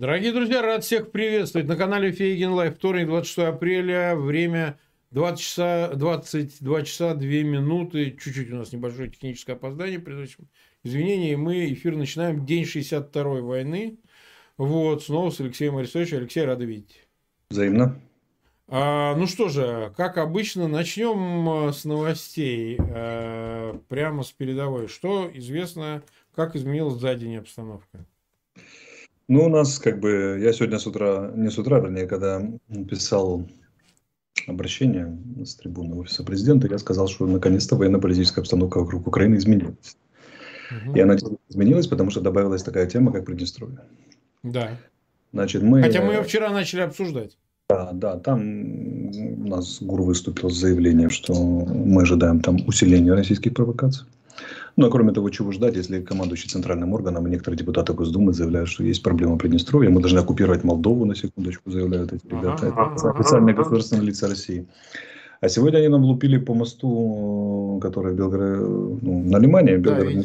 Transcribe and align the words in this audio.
Дорогие 0.00 0.32
друзья, 0.32 0.62
рад 0.62 0.82
всех 0.82 1.10
приветствовать 1.10 1.68
на 1.68 1.76
канале 1.76 2.10
Фейгин 2.10 2.52
Лайф. 2.52 2.76
Вторник, 2.76 3.06
26 3.06 3.38
апреля, 3.40 4.16
время 4.16 4.78
20 5.10 5.38
часа, 5.38 5.90
22 5.94 6.82
часа 6.84 7.14
2 7.14 7.26
минуты. 7.26 8.16
Чуть-чуть 8.18 8.50
у 8.50 8.56
нас 8.56 8.72
небольшое 8.72 9.10
техническое 9.10 9.52
опоздание. 9.52 9.98
Приносим 9.98 10.30
извинения. 10.84 11.32
И 11.32 11.36
мы 11.36 11.70
эфир 11.74 11.96
начинаем. 11.96 12.46
День 12.46 12.62
62-й 12.62 13.42
войны. 13.42 13.98
Вот, 14.56 15.02
снова 15.02 15.28
с 15.28 15.38
Алексеем 15.38 15.76
Арестовичем. 15.76 16.16
Алексей, 16.16 16.46
рад 16.46 16.64
видеть. 16.64 17.06
Взаимно. 17.50 18.00
А, 18.68 19.14
ну 19.16 19.26
что 19.26 19.50
же, 19.50 19.92
как 19.98 20.16
обычно, 20.16 20.66
начнем 20.66 21.68
э, 21.68 21.72
с 21.74 21.84
новостей. 21.84 22.78
А, 22.80 23.78
прямо 23.90 24.22
с 24.22 24.32
передовой. 24.32 24.88
Что 24.88 25.30
известно, 25.34 26.02
как 26.34 26.56
изменилась 26.56 26.98
за 26.98 27.14
день 27.16 27.36
обстановка? 27.36 28.06
Ну, 29.30 29.44
у 29.44 29.48
нас 29.48 29.78
как 29.78 30.00
бы, 30.00 30.40
я 30.42 30.52
сегодня 30.52 30.80
с 30.80 30.88
утра, 30.88 31.30
не 31.36 31.50
с 31.50 31.56
утра, 31.56 31.78
вернее, 31.78 32.08
когда 32.08 32.42
писал 32.90 33.46
обращение 34.48 35.16
с 35.44 35.54
трибуны 35.54 35.94
офиса 35.94 36.24
президента, 36.24 36.66
я 36.66 36.78
сказал, 36.78 37.06
что 37.06 37.28
наконец-то 37.28 37.76
военно-политическая 37.76 38.40
обстановка 38.40 38.80
вокруг 38.80 39.06
Украины 39.06 39.36
изменилась. 39.36 39.96
Угу. 40.72 40.96
И 40.96 41.00
она 41.00 41.16
изменилась, 41.48 41.86
потому 41.86 42.10
что 42.10 42.20
добавилась 42.20 42.64
такая 42.64 42.88
тема, 42.88 43.12
как 43.12 43.24
Приднестровье. 43.24 43.78
Да. 44.42 44.76
Значит, 45.32 45.62
мы... 45.62 45.80
Хотя 45.80 46.02
мы 46.02 46.14
ее 46.14 46.22
вчера 46.24 46.50
начали 46.50 46.80
обсуждать. 46.80 47.38
Да, 47.68 47.92
да, 47.92 48.18
там 48.18 49.10
у 49.10 49.46
нас 49.46 49.80
ГУР 49.80 50.02
выступил 50.02 50.50
с 50.50 50.58
заявлением, 50.58 51.10
что 51.10 51.34
мы 51.34 52.02
ожидаем 52.02 52.40
там 52.40 52.56
усиления 52.66 53.12
российских 53.12 53.54
провокаций. 53.54 54.08
Ну, 54.76 54.86
а 54.86 54.90
кроме 54.90 55.12
того, 55.12 55.30
чего 55.30 55.52
ждать, 55.52 55.76
если 55.76 56.00
командующий 56.00 56.48
центральным 56.48 56.92
органом 56.92 57.26
и 57.26 57.30
некоторые 57.30 57.58
депутаты 57.58 57.92
Госдумы 57.92 58.32
заявляют, 58.32 58.68
что 58.68 58.84
есть 58.84 59.02
проблема 59.02 59.36
Приднестровья, 59.36 59.90
мы 59.90 60.00
должны 60.00 60.18
оккупировать 60.18 60.64
Молдову, 60.64 61.04
на 61.04 61.14
секундочку, 61.14 61.70
заявляют 61.70 62.12
эти 62.12 62.26
ребята. 62.26 62.66
Это 62.66 63.10
официальные 63.10 63.54
государственные 63.54 64.06
лица 64.06 64.28
России. 64.28 64.66
А 65.40 65.48
сегодня 65.48 65.78
они 65.78 65.88
нам 65.88 66.04
лупили 66.04 66.38
по 66.38 66.54
мосту, 66.54 67.78
который 67.82 68.12
в 68.12 68.16
Белгороде, 68.16 68.62
ну, 69.02 69.22
на 69.24 69.38
Лимане, 69.38 69.78
в 69.78 69.80
Белгороде. 69.80 70.22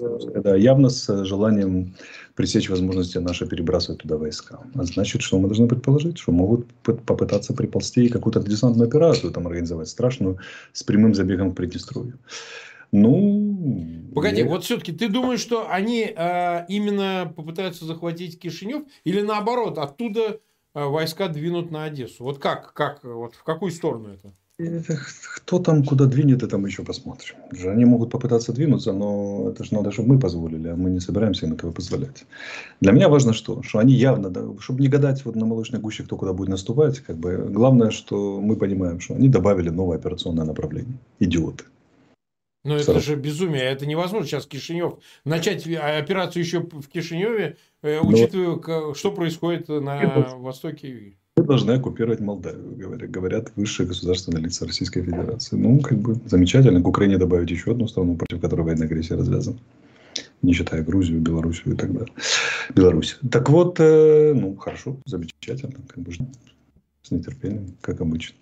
Да, 0.00 0.40
да, 0.42 0.56
явно 0.56 0.90
с 0.90 1.24
желанием 1.24 1.94
пресечь 2.34 2.70
возможности 2.70 3.18
наши 3.18 3.46
перебрасывать 3.46 4.02
туда 4.02 4.16
войска. 4.16 4.60
А 4.74 4.84
значит, 4.84 5.22
что 5.22 5.38
мы 5.38 5.48
должны 5.48 5.66
предположить, 5.66 6.18
что 6.18 6.32
могут 6.32 6.66
попытаться 6.82 7.52
приползти 7.52 8.06
и 8.06 8.08
какую-то 8.08 8.40
десантную 8.40 8.88
операцию 8.88 9.32
там 9.32 9.46
организовать 9.46 9.88
страшную 9.88 10.38
с 10.72 10.84
прямым 10.84 11.14
забегом 11.14 11.52
к 11.52 11.56
Приднестровью. 11.56 12.14
Ну... 12.92 13.86
Погоди, 14.14 14.40
я... 14.40 14.48
вот 14.48 14.64
все-таки 14.64 14.92
ты 14.92 15.08
думаешь, 15.08 15.40
что 15.40 15.70
они 15.70 16.02
э, 16.02 16.66
именно 16.68 17.32
попытаются 17.36 17.84
захватить 17.84 18.38
Кишинев 18.40 18.84
или 19.04 19.20
наоборот, 19.20 19.78
оттуда 19.78 20.40
э, 20.74 20.84
войска 20.84 21.28
двинут 21.28 21.70
на 21.70 21.84
Одессу? 21.84 22.24
Вот 22.24 22.38
как, 22.38 22.72
как, 22.72 23.04
вот 23.04 23.34
в 23.34 23.44
какую 23.44 23.70
сторону 23.70 24.08
это? 24.08 24.32
Это, 24.58 24.98
кто 25.36 25.60
там 25.60 25.84
куда 25.84 26.06
двинет, 26.06 26.42
это 26.42 26.58
мы 26.58 26.66
еще 26.66 26.82
посмотрим. 26.82 27.36
Они 27.64 27.84
могут 27.84 28.10
попытаться 28.10 28.52
двинуться, 28.52 28.92
но 28.92 29.50
это 29.50 29.62
же 29.62 29.72
надо, 29.72 29.92
чтобы 29.92 30.14
мы 30.14 30.18
позволили, 30.18 30.66
а 30.66 30.74
мы 30.74 30.90
не 30.90 30.98
собираемся 30.98 31.46
им 31.46 31.52
этого 31.52 31.70
позволять. 31.70 32.24
Для 32.80 32.90
меня 32.90 33.08
важно 33.08 33.32
что? 33.32 33.62
Что 33.62 33.78
они 33.78 33.94
явно, 33.94 34.30
да, 34.30 34.42
чтобы 34.58 34.80
не 34.80 34.88
гадать 34.88 35.24
вот 35.24 35.36
на 35.36 35.46
молочной 35.46 35.80
гуще, 35.80 36.02
кто 36.02 36.16
куда 36.16 36.32
будет 36.32 36.48
наступать, 36.48 36.98
как 36.98 37.18
бы, 37.18 37.36
главное, 37.48 37.90
что 37.90 38.40
мы 38.40 38.56
понимаем, 38.56 38.98
что 38.98 39.14
они 39.14 39.28
добавили 39.28 39.68
новое 39.68 39.96
операционное 39.96 40.44
направление. 40.44 40.98
Идиоты. 41.20 41.64
Но 42.68 42.76
это 42.76 43.00
же 43.00 43.16
безумие, 43.16 43.62
это 43.62 43.86
невозможно 43.86 44.26
сейчас 44.26 44.46
Кишинев 44.46 44.98
начать 45.24 45.66
операцию 45.66 46.42
еще 46.42 46.60
в 46.60 46.86
Кишиневе, 46.88 47.56
э, 47.82 48.00
ну 48.02 48.08
учитывая, 48.10 48.56
Но... 48.56 48.94
что 48.94 49.12
происходит 49.12 49.68
на 49.68 50.36
востоке. 50.36 51.16
Мы 51.38 51.44
должны 51.44 51.72
оккупировать 51.72 52.20
Молдавию, 52.20 52.76
говорят, 52.76 53.10
говорят 53.10 53.52
высшие 53.56 53.86
государственные 53.86 54.42
лица 54.42 54.66
Российской 54.66 55.02
Федерации. 55.02 55.56
Ну, 55.56 55.80
как 55.80 55.98
бы 55.98 56.16
замечательно. 56.26 56.82
К 56.82 56.88
Украине 56.88 57.16
добавить 57.16 57.50
еще 57.50 57.70
одну 57.70 57.86
страну, 57.86 58.16
против 58.16 58.40
которой 58.40 58.62
военная 58.62 58.86
агрессия 58.86 59.14
развязана. 59.14 59.58
Не 60.42 60.52
считая 60.52 60.82
Грузию, 60.82 61.20
Белоруссию 61.20 61.74
и 61.74 61.76
так 61.76 61.92
далее. 61.92 62.12
Беларусь. 62.74 63.18
Так 63.30 63.48
вот, 63.50 63.78
э, 63.78 64.32
ну, 64.34 64.56
хорошо, 64.56 64.98
замечательно. 65.06 65.76
Как 65.86 66.02
бы, 66.02 66.12
с 67.02 67.10
нетерпением, 67.10 67.76
как 67.80 68.00
обычно. 68.00 68.36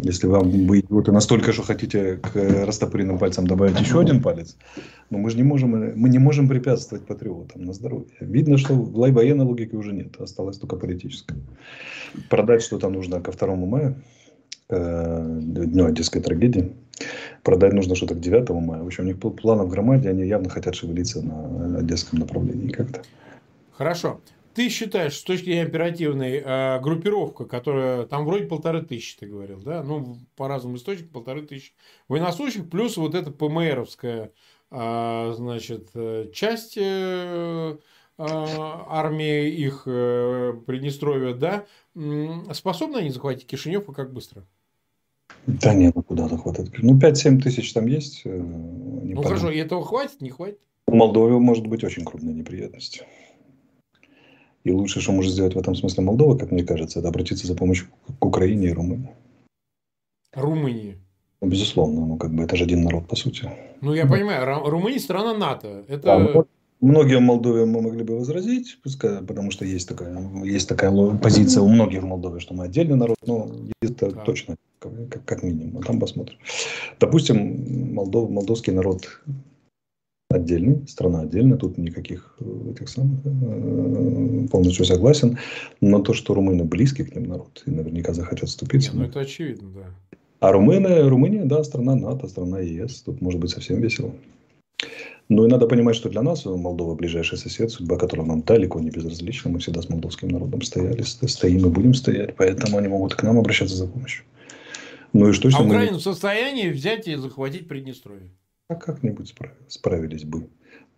Если 0.00 0.28
вам 0.28 0.50
вот 0.88 1.08
настолько, 1.08 1.52
что 1.52 1.62
хотите 1.62 2.16
к 2.16 2.36
растопыренным 2.64 3.18
пальцам 3.18 3.48
добавить 3.48 3.80
еще 3.80 4.00
один 4.00 4.22
палец, 4.22 4.56
но 5.10 5.18
мы 5.18 5.28
же 5.30 5.36
не 5.36 5.42
можем, 5.42 5.70
мы 5.70 6.08
не 6.08 6.18
можем 6.18 6.48
препятствовать 6.48 7.04
патриотам 7.04 7.64
на 7.64 7.72
здоровье. 7.72 8.14
Видно, 8.20 8.58
что 8.58 8.74
военной 8.74 9.44
логики 9.44 9.74
уже 9.74 9.92
нет, 9.92 10.20
осталось 10.20 10.58
только 10.58 10.76
политическая. 10.76 11.36
Продать 12.30 12.62
что-то 12.62 12.88
нужно 12.88 13.20
ко 13.20 13.32
2 13.32 13.56
мая, 13.56 13.96
э, 14.68 15.40
дню 15.40 15.86
Одесской 15.86 16.22
трагедии. 16.22 16.72
Продать 17.42 17.72
нужно 17.72 17.96
что-то 17.96 18.14
к 18.14 18.20
9 18.20 18.50
мая. 18.50 18.82
В 18.84 18.86
общем, 18.86 19.02
у 19.02 19.06
них 19.08 19.18
планов 19.18 19.66
в 19.66 19.70
громаде, 19.70 20.10
они 20.10 20.24
явно 20.28 20.48
хотят 20.48 20.76
шевелиться 20.76 21.22
на 21.22 21.78
одесском 21.78 22.20
направлении 22.20 22.70
как-то. 22.70 23.02
Хорошо 23.72 24.20
ты 24.58 24.70
считаешь, 24.70 25.16
с 25.16 25.22
точки 25.22 25.44
зрения 25.44 25.62
оперативной, 25.62 26.42
э, 26.44 26.80
группировка, 26.80 27.44
которая 27.44 28.06
там 28.06 28.26
вроде 28.26 28.46
полторы 28.46 28.82
тысячи, 28.82 29.16
ты 29.16 29.26
говорил, 29.26 29.62
да? 29.62 29.84
Ну, 29.84 30.18
по 30.34 30.48
разным 30.48 30.74
источникам 30.74 31.12
полторы 31.12 31.42
тысячи 31.42 31.74
военнослужащих, 32.08 32.68
плюс 32.68 32.96
вот 32.96 33.14
эта 33.14 33.30
ПМРовская, 33.30 34.32
э, 34.72 35.32
значит, 35.36 35.90
э, 35.94 36.30
часть 36.34 36.76
э, 36.76 36.80
э, 36.80 37.76
армии 38.18 39.48
их 39.48 39.84
э, 39.86 40.54
Приднестровья, 40.66 41.34
да? 41.34 41.64
Способны 42.52 42.96
они 42.96 43.10
захватить 43.10 43.46
Кишинев 43.46 43.88
и 43.88 43.92
как 43.92 44.12
быстро? 44.12 44.44
Да 45.46 45.72
нет, 45.72 45.94
ну 45.94 46.02
куда 46.02 46.26
захватывать? 46.26 46.72
Ну, 46.78 46.98
5-7 46.98 47.40
тысяч 47.40 47.72
там 47.72 47.86
есть. 47.86 48.22
Э, 48.24 48.36
ну, 48.36 49.22
хорошо, 49.22 49.52
и 49.52 49.58
этого 49.58 49.84
хватит, 49.84 50.20
не 50.20 50.30
хватит? 50.30 50.58
У 50.88 50.96
Молдовы 50.96 51.38
может 51.38 51.68
быть 51.68 51.84
очень 51.84 52.04
крупные 52.04 52.34
неприятности. 52.34 53.04
И 54.64 54.72
лучшее, 54.72 55.02
что 55.02 55.12
может 55.12 55.32
сделать 55.32 55.54
в 55.54 55.58
этом 55.58 55.74
смысле 55.74 56.04
Молдова, 56.04 56.36
как 56.36 56.50
мне 56.50 56.64
кажется, 56.64 56.98
это 56.98 57.08
обратиться 57.08 57.46
за 57.46 57.54
помощью 57.54 57.88
к 58.18 58.24
Украине 58.24 58.68
и 58.68 58.72
Румынии. 58.72 59.10
Румынии? 60.34 60.98
Ну, 61.40 61.48
безусловно, 61.48 62.06
ну 62.06 62.16
как 62.16 62.32
бы 62.32 62.42
это 62.42 62.56
же 62.56 62.64
один 62.64 62.82
народ, 62.82 63.06
по 63.06 63.16
сути. 63.16 63.50
Ну, 63.80 63.94
я 63.94 64.06
понимаю, 64.06 64.68
Румыния 64.68 64.98
страна 64.98 65.34
НАТО. 65.34 65.84
Это... 65.88 66.02
Да, 66.02 66.44
многие 66.80 67.18
в 67.18 67.22
Молдове 67.22 67.64
мы 67.64 67.80
могли 67.80 68.02
бы 68.02 68.18
возразить, 68.18 68.78
пускай, 68.82 69.22
потому 69.22 69.50
что 69.50 69.64
есть 69.64 69.88
такая, 69.88 70.18
есть 70.44 70.68
такая 70.68 70.90
позиция 71.18 71.62
у 71.62 71.68
многих 71.68 72.02
в 72.02 72.06
Молдове, 72.06 72.40
что 72.40 72.54
мы 72.54 72.64
отдельный 72.64 72.96
народ, 72.96 73.16
но 73.24 73.50
это 73.80 74.10
да. 74.10 74.22
точно, 74.22 74.56
как, 74.80 75.24
как 75.24 75.42
минимум. 75.42 75.78
А 75.78 75.82
там 75.82 76.00
посмотрим. 76.00 76.38
Допустим, 76.98 77.94
Молдов, 77.94 78.30
молдовский 78.30 78.72
народ 78.72 79.08
отдельный, 80.30 80.86
страна 80.86 81.22
отдельная, 81.22 81.56
тут 81.56 81.78
никаких 81.78 82.36
э, 82.40 82.72
этих 82.72 82.88
самых, 82.88 83.20
э, 83.24 84.48
полностью 84.50 84.84
согласен. 84.84 85.38
Но 85.80 86.00
то, 86.00 86.12
что 86.12 86.34
румыны 86.34 86.64
близки 86.64 87.02
к 87.02 87.14
ним 87.14 87.24
народ, 87.24 87.62
и 87.64 87.70
наверняка 87.70 88.12
захотят 88.12 88.48
вступиться. 88.48 88.94
ну 88.94 89.04
это 89.04 89.20
очевидно, 89.20 89.70
да. 89.70 90.18
А 90.40 90.52
румыны, 90.52 91.08
Румыния, 91.08 91.44
да, 91.44 91.64
страна 91.64 91.96
НАТО, 91.96 92.28
страна 92.28 92.60
ЕС, 92.60 93.02
тут 93.02 93.20
может 93.20 93.40
быть 93.40 93.50
совсем 93.50 93.80
весело. 93.80 94.12
Ну 95.30 95.44
и 95.44 95.48
надо 95.48 95.66
понимать, 95.66 95.96
что 95.96 96.08
для 96.08 96.22
нас 96.22 96.44
Молдова 96.44 96.94
ближайший 96.94 97.38
сосед, 97.38 97.70
судьба 97.70 97.96
которого 97.96 98.26
нам 98.26 98.42
далеко 98.42 98.80
не 98.80 98.90
безразлична. 98.90 99.50
Мы 99.50 99.58
всегда 99.58 99.82
с 99.82 99.88
молдовским 99.88 100.28
народом 100.28 100.62
стояли, 100.62 101.02
стоим 101.02 101.66
и 101.66 101.70
будем 101.70 101.92
стоять, 101.92 102.36
поэтому 102.36 102.78
они 102.78 102.88
могут 102.88 103.14
к 103.14 103.22
нам 103.22 103.38
обращаться 103.38 103.76
за 103.76 103.86
помощью. 103.86 104.24
Ну 105.12 105.30
и 105.30 105.32
что, 105.32 105.48
а 105.48 105.62
Украина 105.62 105.92
мы... 105.92 105.98
в 105.98 106.02
состоянии 106.02 106.68
взять 106.68 107.08
и 107.08 107.16
захватить 107.16 107.66
Приднестровье? 107.66 108.30
А 108.68 108.74
как-нибудь 108.74 109.34
справились 109.68 110.24
бы. 110.24 110.50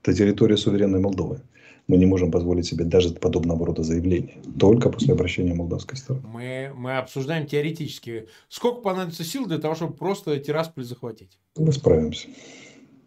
Это 0.02 0.12
территория 0.12 0.56
суверенной 0.56 0.98
Молдовы. 0.98 1.40
Мы 1.86 1.96
не 1.96 2.06
можем 2.06 2.30
позволить 2.32 2.66
себе 2.66 2.84
даже 2.84 3.12
подобного 3.14 3.66
рода 3.66 3.82
заявления. 3.84 4.42
Только 4.58 4.90
после 4.90 5.14
обращения 5.14 5.54
молдавской 5.54 5.96
стороны. 5.96 6.26
Мы, 6.26 6.72
мы 6.74 6.98
обсуждаем 6.98 7.46
теоретически. 7.46 8.28
Сколько 8.48 8.80
понадобится 8.80 9.24
сил 9.24 9.46
для 9.46 9.58
того, 9.58 9.74
чтобы 9.74 9.94
просто 9.94 10.38
Тирасполь 10.38 10.84
захватить? 10.84 11.38
Мы 11.56 11.72
справимся, 11.72 12.28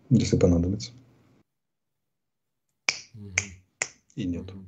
если 0.10 0.38
понадобится. 0.38 0.92
Угу. 3.15 3.36
И 4.15 4.25
нет. 4.25 4.50
Угу. 4.50 4.65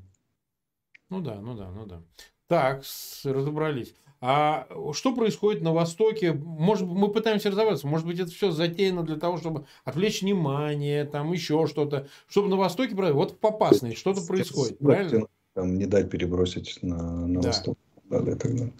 Ну 1.10 1.22
да, 1.22 1.40
ну 1.42 1.56
да, 1.56 1.72
ну 1.72 1.86
да. 1.86 2.02
Так, 2.48 2.84
разобрались. 3.24 3.94
А 4.28 4.68
что 4.94 5.14
происходит 5.14 5.62
на 5.62 5.72
Востоке? 5.72 6.34
Может, 6.34 6.88
мы 6.88 7.10
пытаемся 7.10 7.52
разобраться. 7.52 7.86
Может 7.86 8.08
быть, 8.08 8.20
это 8.20 8.32
все 8.32 8.50
затеяно 8.50 9.04
для 9.04 9.18
того, 9.18 9.38
чтобы 9.38 9.66
отвлечь 9.84 10.24
внимание, 10.24 11.06
там 11.06 11.32
еще 11.32 11.68
что-то. 11.68 12.08
Чтобы 12.28 12.50
на 12.50 12.56
Востоке... 12.56 12.96
Вот 12.96 13.34
в 13.34 13.38
Попасной 13.38 13.94
что-то 13.94 14.26
происходит, 14.26 14.80
правильно? 14.80 15.28
Там, 15.54 15.78
не 15.78 15.86
дать 15.86 16.10
перебросить 16.10 16.80
на, 16.82 17.28
на 17.28 17.40
да. 17.40 17.50
Восток. 17.50 17.78
Да, 18.10 18.20
да, 18.22 18.36
так 18.36 18.52
далее. 18.52 18.74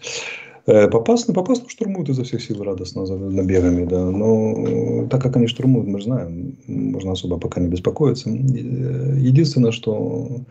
Э, 0.66 0.88
Попасно, 0.88 1.32
попасно 1.32 1.70
штурмуют 1.70 2.10
изо 2.10 2.24
всех 2.24 2.42
сил 2.42 2.64
радостно 2.64 3.06
набегами, 3.06 3.86
да. 3.86 4.04
Но 4.04 5.08
так 5.10 5.22
как 5.22 5.36
они 5.36 5.46
штурмуют, 5.46 5.88
мы 5.88 6.00
же 6.00 6.06
знаем, 6.06 6.58
можно 6.66 7.12
особо 7.12 7.38
пока 7.38 7.62
не 7.62 7.68
беспокоиться. 7.68 8.32
Единственное, 8.32 9.72
что 9.72 10.42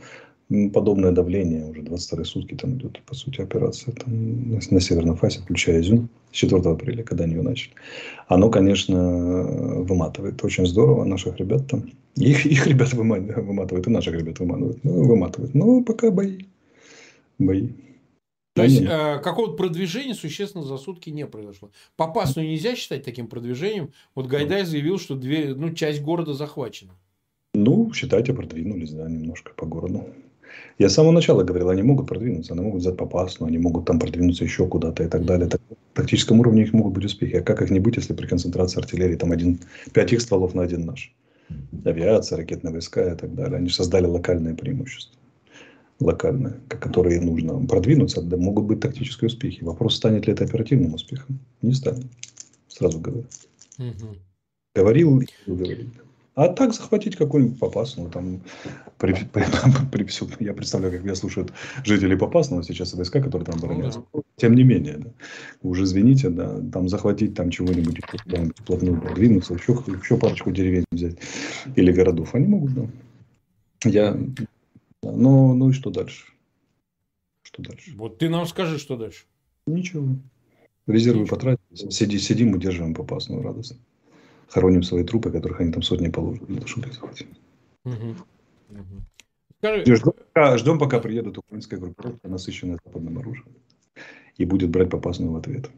подобное 0.73 1.12
давление, 1.12 1.65
уже 1.65 1.83
22 1.83 2.25
сутки 2.25 2.55
там 2.55 2.77
идет, 2.77 3.01
по 3.03 3.15
сути, 3.15 3.41
операция 3.41 3.95
там, 3.95 4.59
на, 4.71 4.81
Северном 4.81 5.17
фасе, 5.17 5.41
включая 5.41 5.81
Изюм, 5.81 6.09
с 6.33 6.37
4 6.37 6.61
апреля, 6.62 7.03
когда 7.03 7.25
они 7.25 7.35
ее 7.35 7.43
начали. 7.43 7.75
Оно, 8.29 8.51
конечно, 8.51 8.97
выматывает 9.83 10.43
очень 10.45 10.67
здорово 10.67 11.05
наших 11.05 11.37
ребят 11.39 11.67
там. 11.69 11.91
Их, 12.17 12.47
их 12.47 12.67
ребят 12.67 12.93
выматывает, 12.93 13.87
и 13.87 13.91
наших 13.91 14.15
ребят 14.15 14.39
выматывает. 14.39 14.85
Ну, 14.85 15.05
выматывает. 15.05 15.55
Но 15.55 15.83
пока 15.83 16.11
бои. 16.11 16.39
Бои. 17.39 17.71
То 18.55 18.62
есть 18.62 18.83
э, 18.83 19.19
какого-то 19.19 19.55
продвижения 19.55 20.15
существенно 20.15 20.62
за 20.62 20.77
сутки 20.77 21.11
не 21.11 21.27
произошло. 21.27 21.71
Попасную 21.97 22.49
нельзя 22.49 22.77
считать 22.77 23.05
таким 23.05 23.27
продвижением. 23.27 23.93
Вот 24.15 24.27
Гайдай 24.27 24.65
заявил, 24.65 24.99
что 24.99 25.17
две, 25.17 25.55
ну, 25.55 25.73
часть 25.73 26.03
города 26.03 26.35
захвачена. 26.35 26.93
Ну, 27.53 27.93
считайте, 27.93 28.33
продвинулись, 28.33 28.91
да, 28.91 29.09
немножко 29.09 29.53
по 29.55 29.67
городу. 29.67 30.07
Я 30.79 30.89
с 30.89 30.95
самого 30.95 31.12
начала 31.12 31.45
говорил, 31.45 31.69
они 31.69 31.83
могут 31.83 32.09
продвинуться, 32.09 32.53
они 32.53 32.62
могут 32.62 32.81
взять 32.81 32.97
Попасную, 32.97 33.49
они 33.49 33.59
могут 33.59 33.85
там 33.85 33.99
продвинуться 33.99 34.45
еще 34.45 34.67
куда-то 34.67 35.05
и 35.05 35.09
так 35.09 35.25
далее. 35.25 35.49
Так, 35.49 35.61
в 35.71 35.97
тактическом 35.97 36.41
уровне 36.41 36.62
их 36.62 36.73
могут 36.73 36.95
быть 36.95 37.05
успехи. 37.05 37.37
А 37.37 37.43
как 37.43 37.62
их 37.62 37.71
не 37.71 37.81
быть, 37.81 37.97
если 37.97 38.12
при 38.12 38.27
концентрации 38.27 38.81
артиллерии 38.81 39.17
там 39.17 39.33
один, 39.33 39.61
пять 39.93 40.12
их 40.12 40.21
стволов 40.21 40.55
на 40.55 40.62
один 40.62 40.85
наш? 40.85 41.15
Авиация, 41.85 42.39
ракетные 42.39 42.73
войска 42.73 43.12
и 43.12 43.17
так 43.17 43.35
далее. 43.35 43.59
Они 43.59 43.69
создали 43.69 44.06
локальное 44.06 44.55
преимущество 44.55 45.15
локальные, 46.01 46.61
которые 46.69 47.21
нужно 47.21 47.65
продвинуться, 47.67 48.23
да, 48.23 48.37
могут 48.37 48.65
быть 48.65 48.81
тактические 48.81 49.29
успехи. 49.29 49.62
Вопрос, 49.62 49.97
станет 49.97 50.27
ли 50.27 50.33
это 50.33 50.45
оперативным 50.45 50.95
успехом? 50.95 51.39
Не 51.62 51.73
станет. 51.73 52.07
Сразу 52.69 53.00
говорю. 53.00 53.27
Угу. 53.79 54.17
Говорил 54.75 55.21
и 55.21 55.27
говорил. 55.47 55.91
А 56.35 56.49
так 56.49 56.75
захватить 56.75 57.17
какой-нибудь 57.17 57.59
Попасного, 57.61 58.11
там, 58.11 58.41
при, 58.99 59.13
при, 59.33 59.45
при, 59.93 60.05
при, 60.05 60.45
я 60.45 60.53
представляю, 60.53 60.93
как 60.93 61.05
меня 61.05 61.15
слушают 61.15 61.53
жители 61.85 62.17
Попасного 62.17 62.65
сейчас 62.65 62.95
войска, 62.95 63.21
которые 63.21 63.47
там 63.47 63.59
обороняются. 63.59 64.05
Ну, 64.13 64.25
Тем 64.37 64.55
не 64.55 64.65
менее, 64.65 64.99
да, 64.99 65.11
уже 65.63 65.85
извините, 65.85 66.31
да, 66.31 66.61
там 66.73 66.89
захватить 66.89 67.35
там 67.35 67.51
чего-нибудь, 67.51 68.01
куда-нибудь 68.01 68.57
плотную 68.67 69.01
продвинуться, 69.01 69.55
еще, 69.55 69.73
еще 69.73 70.17
парочку 70.17 70.51
деревень 70.51 70.85
взять 70.91 71.17
или 71.77 71.93
городов, 71.93 72.35
они 72.35 72.47
могут, 72.47 72.75
да. 72.75 72.87
Я 73.85 74.17
но, 75.13 75.55
ну 75.55 75.71
и 75.71 75.73
что 75.73 75.91
дальше? 75.91 76.27
Что 77.43 77.63
дальше? 77.63 77.93
Вот 77.97 78.19
ты 78.19 78.29
нам 78.29 78.47
скажи, 78.47 78.79
что 78.79 78.97
дальше. 78.97 79.25
Ничего. 79.67 80.17
Резервы 80.87 81.23
Ничего. 81.23 81.37
потратили. 81.37 81.91
Сиди, 81.91 82.19
сидим, 82.19 82.53
удерживаем 82.53 82.95
попасную 82.95 83.43
радость. 83.43 83.79
Хороним 84.55 84.85
свои 84.85 85.03
трупы, 85.03 85.33
которых 85.33 85.61
они 85.61 85.73
там 85.73 85.83
сотни 85.83 86.09
положат 86.09 86.47
для 86.47 86.59
того, 86.59 86.69
чтобы 86.69 86.87
их 86.87 86.95
захватить. 86.95 87.27
Угу. 87.85 87.95
Угу. 88.71 89.03
Скажи... 89.59 89.97
Ждем, 89.97 90.12
пока, 90.12 90.59
ждем, 90.59 90.79
пока 90.79 91.01
приедут 91.01 91.39
украинская 91.39 91.81
группировка, 91.81 92.29
насыщенная 92.29 92.79
западным 92.85 93.19
оружием. 93.19 93.49
И 94.37 94.45
будет 94.45 94.71
брать 94.71 94.91
попасную 94.91 95.33
в 95.33 95.37
ответ. 95.37 95.71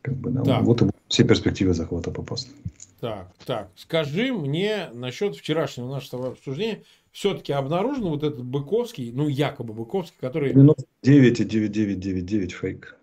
Как 0.00 0.16
бы, 0.16 0.30
да, 0.30 0.58
вот 0.58 0.82
и 0.82 0.86
все 1.06 1.22
перспективы 1.22 1.72
захвата 1.72 2.10
попасной. 2.10 2.56
Так, 2.98 3.32
так. 3.46 3.70
Скажи 3.76 4.32
мне 4.32 4.90
насчет 4.92 5.36
вчерашнего 5.36 5.88
нашего 5.88 6.30
обсуждения 6.30 6.82
все-таки 7.12 7.52
обнаружен 7.52 8.06
вот 8.06 8.24
этот 8.24 8.44
Быковский, 8.44 9.12
ну, 9.12 9.28
якобы 9.28 9.72
Быковский, 9.72 10.18
который... 10.20 10.52
99,9999 10.52 12.48
фейк. 12.48 12.98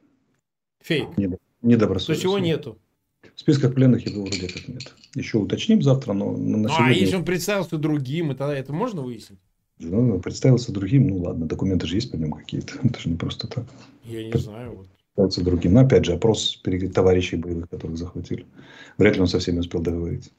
Фейк? 0.84 1.08
Недобросовестный. 1.62 2.08
То 2.08 2.12
есть 2.12 2.24
его 2.26 2.40
нету? 2.40 2.78
В 3.36 3.40
списках 3.40 3.74
пленных 3.74 4.06
его 4.06 4.24
вроде 4.24 4.48
как 4.48 4.68
нет. 4.68 4.94
Еще 5.16 5.38
уточним 5.38 5.82
завтра, 5.82 6.14
но... 6.14 6.32
На 6.32 6.58
ну, 6.58 6.68
сегодня... 6.68 6.86
а 6.86 6.92
если 6.92 7.16
он 7.16 7.26
представился 7.26 7.78
другим, 7.78 8.30
тогда 8.30 8.56
это 8.56 8.74
можно 8.74 9.02
выяснить? 9.02 9.40
Ну, 9.80 10.20
представился 10.20 10.74
другим, 10.74 11.08
ну 11.08 11.20
ладно, 11.20 11.46
документы 11.46 11.88
же 11.88 11.96
есть 11.96 12.12
по 12.12 12.18
нему 12.18 12.36
какие-то. 12.36 12.74
Это 12.84 13.00
же 13.00 13.10
не 13.10 13.16
просто 13.16 13.48
так. 13.48 13.66
Я 14.04 14.26
не 14.26 14.38
знаю. 14.38 14.76
Вот. 14.76 14.88
Представился 15.16 15.44
другим. 15.44 15.74
Но 15.74 15.82
опять 15.82 16.06
же, 16.06 16.14
опрос 16.14 16.62
товарищей 16.94 17.38
боевых, 17.38 17.70
которых 17.70 17.98
захватили. 17.98 18.46
Вряд 18.98 19.16
ли 19.16 19.22
он 19.22 19.28
со 19.28 19.40
всеми 19.40 19.60
успел 19.60 19.82
договориться. 19.82 20.32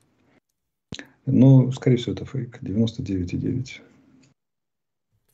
Но, 1.26 1.70
скорее 1.72 1.96
всего, 1.96 2.12
это 2.12 2.24
фейк. 2.24 2.62
99,9. 2.62 3.80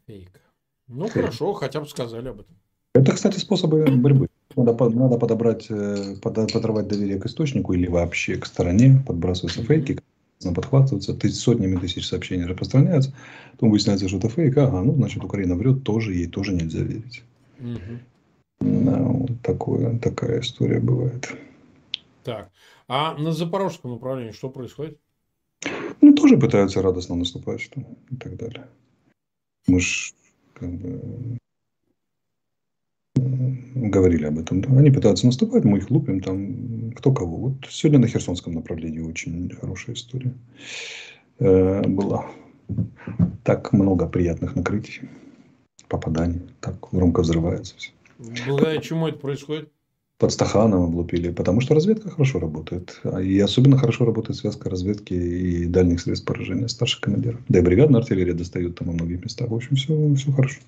Фейк. 0.06 0.40
Ну, 0.88 1.04
фейк. 1.04 1.12
хорошо, 1.12 1.52
хотя 1.54 1.80
бы 1.80 1.88
сказали 1.88 2.28
об 2.28 2.40
этом. 2.40 2.56
Это, 2.94 3.12
кстати, 3.12 3.38
способы 3.38 3.84
борьбы. 3.86 4.28
Надо, 4.56 4.88
надо 4.88 5.18
подобрать, 5.18 5.66
э, 5.68 6.16
под, 6.22 6.52
подорвать 6.52 6.88
доверие 6.88 7.20
к 7.20 7.26
источнику 7.26 7.74
или 7.74 7.86
вообще 7.86 8.36
к 8.36 8.46
стороне, 8.46 9.02
подбрасываются 9.06 9.62
фейки, 9.62 9.98
подхватываются, 10.42 11.14
тысяч, 11.14 11.36
сотнями 11.36 11.76
тысяч 11.76 12.06
сообщений 12.06 12.46
распространяются, 12.46 13.12
потом 13.52 13.70
выясняется, 13.70 14.08
что 14.08 14.16
это 14.16 14.30
фейк, 14.30 14.56
ага, 14.56 14.82
ну, 14.82 14.94
значит, 14.94 15.22
Украина 15.22 15.56
врет, 15.56 15.84
тоже 15.84 16.14
ей 16.14 16.26
тоже 16.26 16.54
нельзя 16.54 16.80
верить. 16.80 17.22
Угу. 17.60 17.98
Да, 18.60 18.98
вот 19.02 19.40
такое, 19.42 19.98
такая 19.98 20.40
история 20.40 20.80
бывает. 20.80 21.30
Так, 22.24 22.50
а 22.88 23.14
на 23.18 23.32
запорожском 23.32 23.92
направлении 23.92 24.32
что 24.32 24.48
происходит? 24.48 24.98
Ну, 26.00 26.14
тоже 26.14 26.38
пытаются 26.38 26.82
радостно 26.82 27.14
наступать 27.14 27.60
что, 27.60 27.80
и 28.10 28.16
так 28.16 28.36
далее. 28.36 28.66
Мы 29.66 29.80
же 29.80 30.12
как 30.54 30.70
бы, 30.72 31.38
говорили 33.16 34.26
об 34.26 34.38
этом. 34.38 34.62
Они 34.76 34.90
пытаются 34.90 35.26
наступать, 35.26 35.64
мы 35.64 35.78
их 35.78 35.90
лупим 35.90 36.20
там 36.20 36.92
кто 36.92 37.12
кого. 37.12 37.36
Вот 37.36 37.66
сегодня 37.70 38.00
на 38.00 38.08
Херсонском 38.08 38.54
направлении 38.54 39.00
очень 39.00 39.50
хорошая 39.60 39.96
история 39.96 40.34
э, 41.38 41.86
была. 41.86 42.26
Так 43.44 43.72
много 43.72 44.08
приятных 44.08 44.56
накрытий, 44.56 45.08
попаданий. 45.88 46.42
Так 46.60 46.76
громко 46.90 47.20
взрывается 47.20 47.74
все. 47.76 47.90
Благодаря 48.46 48.80
чему 48.80 49.08
это 49.08 49.18
происходит? 49.18 49.70
под 50.18 50.32
Стаханом 50.32 50.84
облупили, 50.84 51.30
потому 51.30 51.60
что 51.60 51.74
разведка 51.74 52.10
хорошо 52.10 52.38
работает. 52.38 53.00
А 53.04 53.20
и 53.20 53.38
особенно 53.38 53.76
хорошо 53.76 54.06
работает 54.06 54.38
связка 54.38 54.70
разведки 54.70 55.12
и 55.12 55.66
дальних 55.66 56.00
средств 56.00 56.26
поражения 56.26 56.68
старших 56.68 57.02
командиров. 57.02 57.40
Да 57.48 57.58
и 57.58 57.62
бригадная 57.62 58.00
артиллерия 58.00 58.32
достает 58.32 58.76
там 58.76 58.88
во 58.88 58.94
многих 58.94 59.22
местах. 59.22 59.50
В 59.50 59.54
общем, 59.54 59.76
все, 59.76 60.14
все 60.14 60.32
хорошо. 60.32 60.60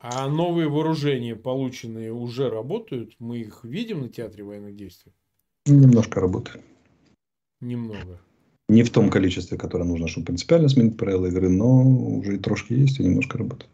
А 0.00 0.28
новые 0.28 0.68
вооружения, 0.68 1.34
полученные, 1.34 2.12
уже 2.12 2.48
работают? 2.50 3.14
Мы 3.18 3.38
их 3.38 3.64
видим 3.64 4.02
на 4.02 4.08
театре 4.08 4.44
военных 4.44 4.76
действий? 4.76 5.12
Немножко 5.66 6.20
работают. 6.20 6.64
Немного. 7.60 8.20
Не 8.68 8.84
в 8.84 8.90
том 8.90 9.10
количестве, 9.10 9.58
которое 9.58 9.84
нужно, 9.84 10.06
чтобы 10.06 10.26
принципиально 10.26 10.68
сменить 10.68 10.96
правила 10.96 11.26
игры, 11.26 11.48
но 11.48 11.82
уже 12.18 12.36
и 12.36 12.38
трошки 12.38 12.74
есть 12.74 13.00
и 13.00 13.02
немножко 13.02 13.38
работают. 13.38 13.70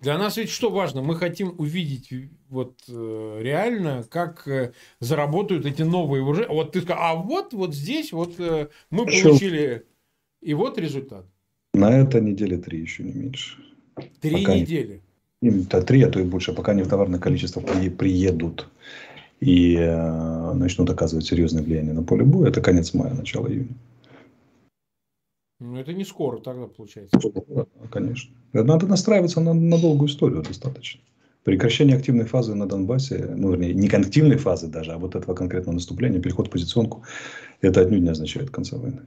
Для 0.00 0.18
нас 0.18 0.36
ведь 0.36 0.50
что 0.50 0.70
важно? 0.70 1.02
Мы 1.02 1.16
хотим 1.16 1.54
увидеть 1.58 2.10
вот 2.48 2.80
э, 2.88 3.38
реально, 3.42 4.04
как 4.08 4.46
э, 4.48 4.72
заработают 5.00 5.64
эти 5.64 5.82
новые 5.82 6.22
вооружения. 6.22 6.52
Вот 6.52 6.72
ты 6.72 6.80
сказал, 6.80 7.02
а 7.02 7.14
вот, 7.14 7.52
вот 7.54 7.74
здесь 7.74 8.12
вот 8.12 8.38
э, 8.38 8.68
мы 8.90 9.04
еще... 9.04 9.28
получили, 9.28 9.86
и 10.40 10.54
вот 10.54 10.78
результат. 10.78 11.26
На 11.74 11.98
это 12.00 12.20
недели 12.20 12.56
три 12.56 12.80
еще 12.80 13.04
не 13.04 13.12
меньше. 13.12 13.58
Три 14.20 14.44
пока 14.44 14.54
недели? 14.54 15.00
Не, 15.42 15.50
да, 15.50 15.82
три, 15.82 16.02
а 16.02 16.10
то 16.10 16.20
и 16.20 16.24
больше, 16.24 16.52
пока 16.52 16.72
они 16.72 16.82
в 16.82 16.88
товарное 16.88 17.20
количество 17.20 17.60
при, 17.60 17.88
приедут 17.88 18.68
и 19.40 19.74
э, 19.76 20.52
начнут 20.54 20.88
оказывать 20.90 21.26
серьезное 21.26 21.62
влияние 21.62 21.92
на 21.92 22.02
поле 22.02 22.24
боя, 22.24 22.48
это 22.48 22.60
конец 22.60 22.94
мая, 22.94 23.14
начало 23.14 23.48
июня. 23.48 23.74
Ну, 25.60 25.78
это 25.78 25.92
не 25.92 26.04
скоро 26.04 26.38
тогда 26.38 26.66
получается. 26.66 27.18
Конечно. 27.90 28.34
Надо 28.52 28.86
настраиваться 28.86 29.40
на, 29.40 29.54
на 29.54 29.78
долгую 29.78 30.08
историю 30.08 30.42
достаточно. 30.42 31.00
Прекращение 31.44 31.96
активной 31.96 32.24
фазы 32.24 32.54
на 32.54 32.66
Донбассе, 32.66 33.32
ну, 33.36 33.52
вернее, 33.52 33.72
не 33.72 33.88
активной 33.88 34.36
фазы 34.36 34.66
даже, 34.66 34.92
а 34.92 34.98
вот 34.98 35.14
этого 35.14 35.34
конкретного 35.34 35.74
наступления, 35.74 36.20
переход 36.20 36.48
в 36.48 36.50
позиционку, 36.50 37.04
это 37.60 37.82
отнюдь 37.82 38.02
не 38.02 38.08
означает 38.08 38.50
конца 38.50 38.76
войны. 38.76 39.02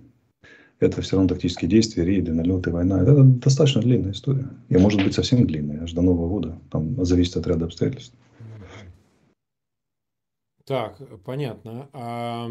Это 0.80 1.02
все 1.02 1.16
равно 1.16 1.30
тактические 1.30 1.70
действия, 1.70 2.06
рейды, 2.06 2.32
налеты, 2.32 2.72
война. 2.72 3.02
Это 3.02 3.24
достаточно 3.24 3.82
длинная 3.82 4.12
история. 4.12 4.50
И 4.70 4.78
может 4.78 5.04
быть 5.04 5.14
совсем 5.14 5.46
длинная, 5.46 5.84
аж 5.84 5.92
до 5.92 6.02
Нового 6.02 6.30
года. 6.30 6.60
Там 6.72 7.04
зависит 7.06 7.36
от 7.38 7.48
ряда 7.48 7.66
обстоятельств. 7.66 8.16
Так, 10.66 10.98
понятно. 11.24 11.90
А 11.94 12.50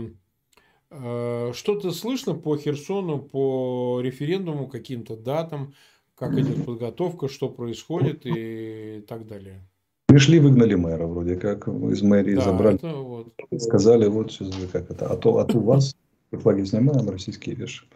Э, 0.90 1.52
что-то 1.54 1.90
слышно 1.90 2.34
по 2.34 2.56
Херсону, 2.56 3.18
по 3.18 4.00
референдуму, 4.02 4.68
каким-то 4.68 5.16
датам, 5.16 5.74
как 6.14 6.36
идет 6.38 6.64
подготовка, 6.64 7.28
что 7.28 7.48
происходит 7.48 8.22
и 8.24 9.04
так 9.06 9.26
далее. 9.26 9.60
Пришли, 10.06 10.40
выгнали 10.40 10.74
мэра 10.74 11.06
вроде 11.06 11.36
как, 11.36 11.68
из 11.68 12.00
мэрии 12.00 12.36
да, 12.36 12.40
забрали. 12.40 12.78
Вот. 12.82 13.34
Сказали, 13.58 14.06
вот 14.06 14.32
сейчас 14.32 14.54
как 14.72 14.90
это, 14.90 15.06
а 15.06 15.16
то, 15.16 15.36
а 15.36 15.44
то 15.44 15.58
у 15.58 15.62
вас 15.62 15.94
флаги 16.32 16.64
снимаем, 16.64 17.08
российские 17.08 17.54
вешаем. 17.54 17.88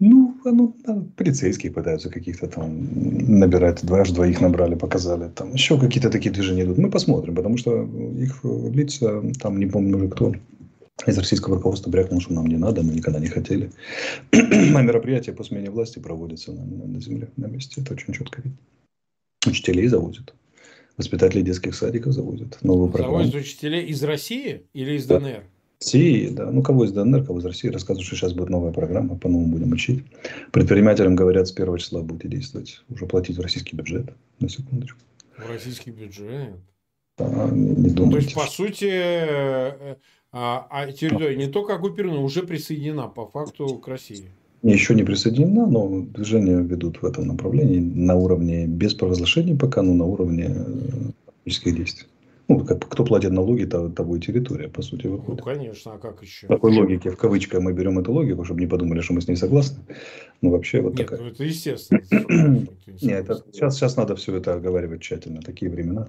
Ну, 0.00 0.34
ну, 0.44 0.74
полицейские 1.16 1.72
пытаются 1.72 2.08
каких-то 2.08 2.46
там 2.46 2.88
набирать, 3.38 3.84
два, 3.84 4.00
аж 4.00 4.10
двоих 4.12 4.40
набрали, 4.40 4.74
показали. 4.74 5.28
Там 5.28 5.52
еще 5.52 5.78
какие-то 5.78 6.08
такие 6.08 6.32
движения 6.32 6.62
идут. 6.62 6.78
Мы 6.78 6.90
посмотрим, 6.90 7.34
потому 7.34 7.58
что 7.58 7.82
их 8.18 8.40
лица, 8.42 9.22
там 9.38 9.58
не 9.58 9.66
помню 9.66 9.98
уже 9.98 10.08
кто, 10.08 10.32
из 11.06 11.18
российского 11.18 11.56
руководства 11.56 11.90
брякнул, 11.90 12.20
что 12.20 12.32
нам 12.32 12.46
не 12.46 12.56
надо, 12.56 12.82
мы 12.82 12.94
никогда 12.94 13.20
не 13.20 13.28
хотели. 13.28 13.70
а 14.32 14.82
мероприятия 14.82 15.32
по 15.32 15.44
смене 15.44 15.70
власти 15.70 15.98
проводятся 15.98 16.52
на, 16.52 16.64
на 16.64 17.00
земле, 17.00 17.28
на 17.36 17.46
месте. 17.46 17.82
Это 17.82 17.92
очень 17.92 18.14
четко 18.14 18.40
видно. 18.42 18.58
Учителей 19.46 19.86
завозят. 19.86 20.34
Воспитателей 20.96 21.42
детских 21.42 21.74
садиков 21.74 22.12
завозят. 22.12 22.58
Новую 22.62 22.90
программу. 22.90 23.18
Завозят 23.18 23.42
учителей 23.42 23.86
из 23.86 24.02
России 24.02 24.62
или 24.74 24.92
из 24.92 25.06
да. 25.06 25.18
ДНР? 25.18 25.44
России, 25.80 26.28
да. 26.28 26.50
Ну, 26.50 26.62
кого 26.62 26.84
из 26.84 26.92
ДНР, 26.92 27.24
кого 27.24 27.38
из 27.38 27.44
России. 27.44 27.68
Рассказывают, 27.68 28.06
что 28.06 28.16
сейчас 28.16 28.34
будет 28.34 28.50
новая 28.50 28.72
программа, 28.72 29.16
по-новому 29.16 29.52
будем 29.52 29.72
учить. 29.72 30.04
Предпринимателям 30.52 31.16
говорят, 31.16 31.48
с 31.48 31.52
первого 31.52 31.78
числа 31.78 32.02
будете 32.02 32.28
действовать. 32.28 32.82
Уже 32.90 33.06
платить 33.06 33.38
в 33.38 33.40
российский 33.40 33.76
бюджет. 33.76 34.10
На 34.40 34.48
секундочку. 34.48 34.98
В 35.38 35.48
российский 35.48 35.90
бюджет? 35.90 36.54
Да, 37.18 37.48
не, 37.50 37.90
думайте. 37.90 38.10
То 38.10 38.16
есть, 38.18 38.34
по 38.34 38.46
сути, 38.46 38.90
э, 38.90 39.96
а, 40.32 40.66
а 40.70 40.92
территория 40.92 41.36
не 41.36 41.46
только 41.46 41.74
оккупирована, 41.74 42.20
уже 42.20 42.42
присоединена 42.42 43.08
по 43.08 43.26
факту 43.26 43.78
к 43.78 43.88
России. 43.88 44.30
Еще 44.62 44.94
не 44.94 45.02
присоединена, 45.02 45.66
но 45.66 46.02
движения 46.02 46.60
ведут 46.60 47.00
в 47.00 47.06
этом 47.06 47.26
направлении 47.26 47.78
на 47.80 48.16
уровне 48.16 48.66
без 48.66 48.92
провозглашения 48.92 49.56
пока, 49.56 49.80
но 49.80 49.94
на 49.94 50.04
уровне 50.04 50.54
фактических 51.24 51.76
действий. 51.76 52.09
Ну, 52.50 52.64
как, 52.64 52.88
кто 52.88 53.04
платит 53.04 53.30
налоги, 53.30 53.64
того, 53.64 53.90
того 53.90 54.16
и 54.16 54.20
территория, 54.20 54.66
по 54.68 54.82
сути, 54.82 55.06
выходит. 55.06 55.38
Ну, 55.38 55.44
конечно, 55.44 55.92
а 55.92 55.98
как 55.98 56.20
еще? 56.20 56.46
В 56.46 56.48
такой 56.48 56.76
логике, 56.76 57.10
в 57.10 57.16
кавычках, 57.16 57.60
мы 57.60 57.72
берем 57.72 58.00
эту 58.00 58.12
логику, 58.12 58.44
чтобы 58.44 58.60
не 58.60 58.66
подумали, 58.66 59.02
что 59.02 59.12
мы 59.12 59.20
с 59.20 59.28
ней 59.28 59.36
согласны. 59.36 59.84
Ну, 60.42 60.50
вообще, 60.50 60.80
вот 60.80 60.94
Нет, 60.94 61.06
такая. 61.06 61.20
ну, 61.20 61.30
это 61.30 61.44
естественно. 61.44 62.00
Нет, 63.02 63.30
это, 63.30 63.44
сейчас, 63.52 63.76
сейчас 63.76 63.96
надо 63.96 64.16
все 64.16 64.34
это 64.34 64.54
оговаривать 64.54 65.00
тщательно, 65.00 65.42
такие 65.42 65.70
времена. 65.70 66.08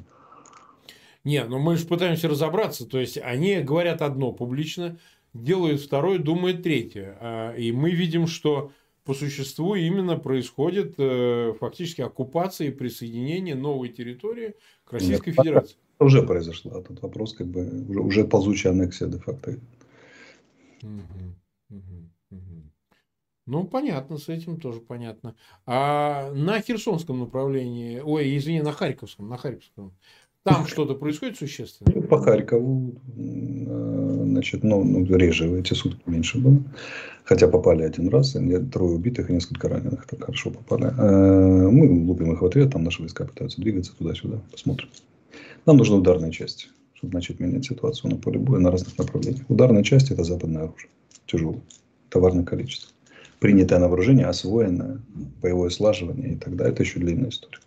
Не, 1.23 1.43
ну 1.43 1.59
мы 1.59 1.77
же 1.77 1.85
пытаемся 1.85 2.27
разобраться. 2.27 2.87
То 2.87 2.99
есть, 2.99 3.19
они 3.19 3.59
говорят 3.59 4.01
одно 4.01 4.31
публично, 4.31 4.97
делают 5.35 5.79
второе, 5.79 6.17
думают 6.17 6.63
третье. 6.63 7.17
А, 7.21 7.55
и 7.55 7.71
мы 7.71 7.91
видим, 7.91 8.25
что 8.25 8.71
по 9.03 9.13
существу 9.13 9.75
именно 9.75 10.17
происходит 10.17 10.95
э, 10.97 11.53
фактически 11.59 12.01
оккупация 12.01 12.69
и 12.69 12.71
присоединение 12.71 13.53
новой 13.53 13.89
территории 13.89 14.55
к 14.85 14.93
Российской 14.93 15.29
Нет, 15.29 15.35
Федерации. 15.37 15.75
Уже 16.01 16.23
произошло. 16.23 16.71
А 16.77 16.81
тут 16.81 17.01
вопрос 17.03 17.33
как 17.33 17.47
бы 17.47 17.85
уже, 17.87 17.99
уже 17.99 18.23
ползучая 18.25 18.73
аннексия 18.73 19.07
де-факто. 19.07 19.55
Ну, 23.47 23.65
понятно, 23.65 24.17
с 24.17 24.29
этим 24.29 24.59
тоже 24.59 24.79
понятно. 24.79 25.35
А 25.65 26.31
на 26.31 26.61
Херсонском 26.61 27.19
направлении, 27.19 27.99
ой, 27.99 28.37
извини, 28.37 28.61
на 28.61 28.71
Харьковском, 28.71 29.29
на 29.29 29.37
Харьковском, 29.37 29.93
там 30.43 30.65
что-то 30.65 30.95
происходит 30.95 31.37
существенно? 31.37 32.01
По 32.07 32.19
Харькову, 32.19 32.95
э, 33.17 34.23
значит, 34.25 34.63
ну, 34.63 34.83
ну, 34.83 35.05
реже, 35.05 35.59
эти 35.59 35.73
сутки 35.73 36.01
меньше 36.07 36.39
было. 36.39 36.63
Хотя 37.25 37.47
попали 37.47 37.83
один 37.83 38.09
раз, 38.09 38.31
трое 38.71 38.95
убитых 38.95 39.29
и 39.29 39.33
несколько 39.33 39.69
раненых. 39.69 40.07
Так 40.07 40.23
хорошо 40.23 40.49
попали. 40.49 40.85
Э, 40.97 41.69
мы 41.69 42.05
лупим 42.07 42.31
их 42.33 42.41
в 42.41 42.45
ответ, 42.45 42.71
там 42.71 42.83
наши 42.83 43.01
войска 43.01 43.25
пытаются 43.25 43.61
двигаться 43.61 43.95
туда-сюда. 43.95 44.41
Посмотрим. 44.51 44.89
Нам 45.65 45.77
нужны 45.77 45.97
ударные 45.97 46.31
части, 46.31 46.67
чтобы 46.93 47.13
начать 47.13 47.39
менять 47.39 47.65
ситуацию 47.65 48.11
на 48.11 48.17
поле 48.17 48.39
боя 48.39 48.59
на 48.59 48.71
разных 48.71 48.97
направлениях. 48.97 49.49
Ударные 49.49 49.83
части– 49.83 50.13
это 50.13 50.23
западное 50.23 50.63
оружие. 50.63 50.89
Тяжелое. 51.25 51.61
Товарное 52.09 52.43
количество. 52.43 52.91
Принятое 53.39 53.79
на 53.79 53.87
вооружение, 53.87 54.27
освоенное, 54.27 55.01
боевое 55.41 55.69
слаживание 55.69 56.33
и 56.33 56.35
так 56.35 56.55
далее. 56.55 56.73
Это 56.73 56.83
еще 56.83 56.99
длинная 56.99 57.29
история 57.29 57.59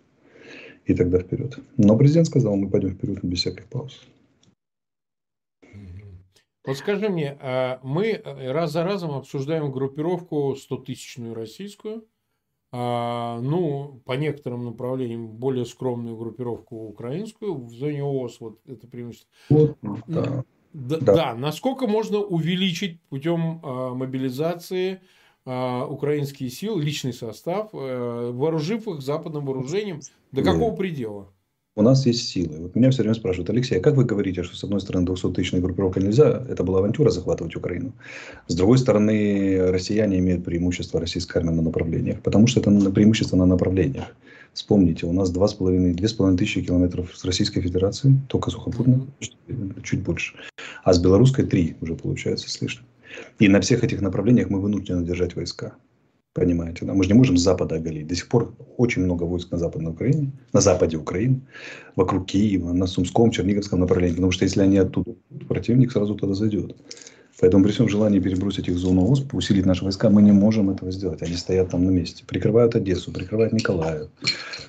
и 0.85 0.93
тогда 0.93 1.19
вперед. 1.19 1.57
Но 1.77 1.97
президент 1.97 2.27
сказал, 2.27 2.55
мы 2.55 2.69
пойдем 2.69 2.91
вперед 2.91 3.23
без 3.23 3.39
всяких 3.39 3.67
пауз. 3.67 4.01
Вот 6.63 6.77
скажи 6.77 7.09
мне, 7.09 7.37
а 7.41 7.79
мы 7.83 8.07
э, 8.07 8.51
раз 8.51 8.71
за 8.71 8.83
разом 8.83 9.11
обсуждаем 9.11 9.71
группировку 9.71 10.55
100-тысячную 10.55 11.35
российскую, 11.35 12.07
ну, 12.77 14.01
по 14.05 14.13
некоторым 14.13 14.65
направлениям 14.65 15.27
более 15.27 15.65
скромную 15.65 16.17
группировку 16.17 16.75
украинскую 16.87 17.55
в 17.55 17.71
зоне 17.71 18.03
ООС, 18.03 18.39
вот 18.39 18.59
это 18.67 18.87
преимущество. 18.87 19.29
Вот, 19.49 19.77
да. 20.07 20.43
Да, 20.75 20.97
да. 20.99 21.15
да, 21.15 21.35
насколько 21.35 21.87
можно 21.87 22.19
увеличить 22.19 22.99
путем 23.03 23.61
а, 23.63 23.93
мобилизации 23.93 25.01
а, 25.45 25.85
украинские 25.85 26.49
силы, 26.49 26.81
личный 26.81 27.13
состав, 27.13 27.69
э, 27.71 28.31
вооружив 28.33 28.85
их 28.89 29.01
западным 29.01 29.45
вооружением 29.45 30.01
до 30.33 30.43
какого 30.43 30.75
предела? 30.75 31.31
У 31.77 31.81
нас 31.81 32.05
есть 32.05 32.29
силы. 32.29 32.57
Вот 32.59 32.75
меня 32.75 32.89
все 32.89 33.01
время 33.01 33.15
спрашивают, 33.15 33.49
Алексей, 33.49 33.77
а 33.77 33.81
как 33.81 33.95
вы 33.95 34.05
говорите, 34.05 34.43
что 34.43 34.55
с 34.55 34.63
одной 34.63 34.79
стороны 34.79 35.05
200-тысячная 35.07 35.59
группировка 35.59 35.99
нельзя, 35.99 36.41
это 36.49 36.63
была 36.63 36.79
авантюра 36.79 37.09
захватывать 37.09 37.53
Украину. 37.57 37.91
С 38.47 38.55
другой 38.55 38.77
стороны, 38.77 39.71
россияне 39.71 40.19
имеют 40.19 40.45
преимущество 40.45 41.01
российской 41.01 41.39
армии 41.39 41.51
на 41.51 41.63
направлениях, 41.63 42.21
потому 42.21 42.47
что 42.47 42.61
это 42.61 42.71
преимущество 42.91 43.35
на 43.35 43.45
направлениях. 43.45 44.05
Вспомните, 44.53 45.05
у 45.05 45.11
нас 45.11 45.33
2,5 45.33 46.37
тысячи 46.37 46.61
километров 46.61 47.11
с 47.13 47.25
Российской 47.25 47.59
Федерацией, 47.59 48.15
только 48.29 48.51
сухопутно, 48.51 49.05
чуть 49.83 50.01
больше. 50.01 50.35
А 50.85 50.93
с 50.93 50.99
белорусской 50.99 51.45
3 51.45 51.75
уже 51.81 51.95
получается 51.95 52.49
с 52.49 52.61
лишним. 52.61 52.85
И 53.39 53.49
на 53.49 53.59
всех 53.59 53.83
этих 53.83 53.99
направлениях 53.99 54.49
мы 54.49 54.61
вынуждены 54.61 55.05
держать 55.05 55.35
войска. 55.35 55.73
Понимаете, 56.35 56.83
да? 56.83 56.93
мы 56.93 57.05
же 57.05 57.09
не 57.09 57.15
можем 57.15 57.37
с 57.37 57.41
запада 57.41 57.75
оголить. 57.75 58.07
До 58.07 58.15
сих 58.15 58.27
пор 58.27 58.53
очень 58.75 59.03
много 59.03 59.23
войск 59.23 59.51
на 59.51 59.57
западной 59.57 59.93
Украине, 59.93 60.33
на 60.51 60.59
западе 60.59 60.97
Украины, 60.97 61.39
вокруг 61.95 62.25
Киева, 62.25 62.73
на 62.73 62.87
Сумском, 62.87 63.31
Черниговском 63.31 63.79
направлении. 63.79 64.15
Потому 64.15 64.33
что 64.33 64.43
если 64.43 64.59
они 64.59 64.77
оттуда, 64.77 65.15
противник 65.47 65.93
сразу 65.93 66.13
туда 66.13 66.33
зайдет. 66.33 66.75
Поэтому 67.39 67.63
при 67.65 67.71
всем 67.71 67.89
желании 67.89 68.19
перебросить 68.19 68.69
их 68.69 68.75
в 68.75 68.77
зону 68.77 69.11
ОСП, 69.11 69.33
усилить 69.33 69.65
наши 69.65 69.83
войска, 69.83 70.09
мы 70.09 70.21
не 70.21 70.31
можем 70.31 70.69
этого 70.69 70.91
сделать. 70.91 71.21
Они 71.21 71.35
стоят 71.35 71.69
там 71.69 71.83
на 71.83 71.89
месте. 71.89 72.23
Прикрывают 72.25 72.75
Одессу, 72.75 73.11
прикрывают 73.11 73.51
Николаев 73.51 74.07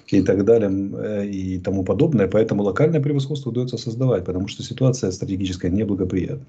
и 0.09 0.23
так 0.23 0.45
далее 0.45 0.71
э, 0.71 1.27
и 1.27 1.59
тому 1.59 1.85
подобное. 1.85 2.29
Поэтому 2.29 2.63
локальное 2.63 3.01
превосходство 3.01 3.51
удается 3.51 3.79
создавать, 3.79 4.25
потому 4.25 4.49
что 4.49 4.63
ситуация 4.63 5.11
стратегическая 5.11 5.71
неблагоприятна. 5.71 6.47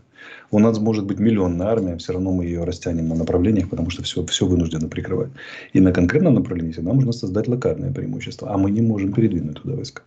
У 0.51 0.59
нас 0.59 0.79
может 0.79 1.05
быть 1.05 1.19
миллионная 1.19 1.67
армия, 1.67 1.97
все 1.97 2.13
равно 2.13 2.31
мы 2.31 2.45
ее 2.45 2.63
растянем 2.63 3.09
на 3.09 3.15
направлениях, 3.15 3.69
потому 3.69 3.89
что 3.89 4.03
все, 4.03 4.25
все 4.25 4.45
вынуждены 4.45 4.87
прикрывать. 4.87 5.29
И 5.73 5.79
на 5.79 5.91
конкретном 5.91 6.35
направлении 6.35 6.71
всегда 6.71 6.93
можно 6.93 7.11
создать 7.11 7.47
локальное 7.47 7.91
преимущество, 7.91 8.53
а 8.53 8.57
мы 8.57 8.71
не 8.71 8.81
можем 8.81 9.13
передвинуть 9.13 9.61
туда 9.61 9.75
войска. 9.75 10.03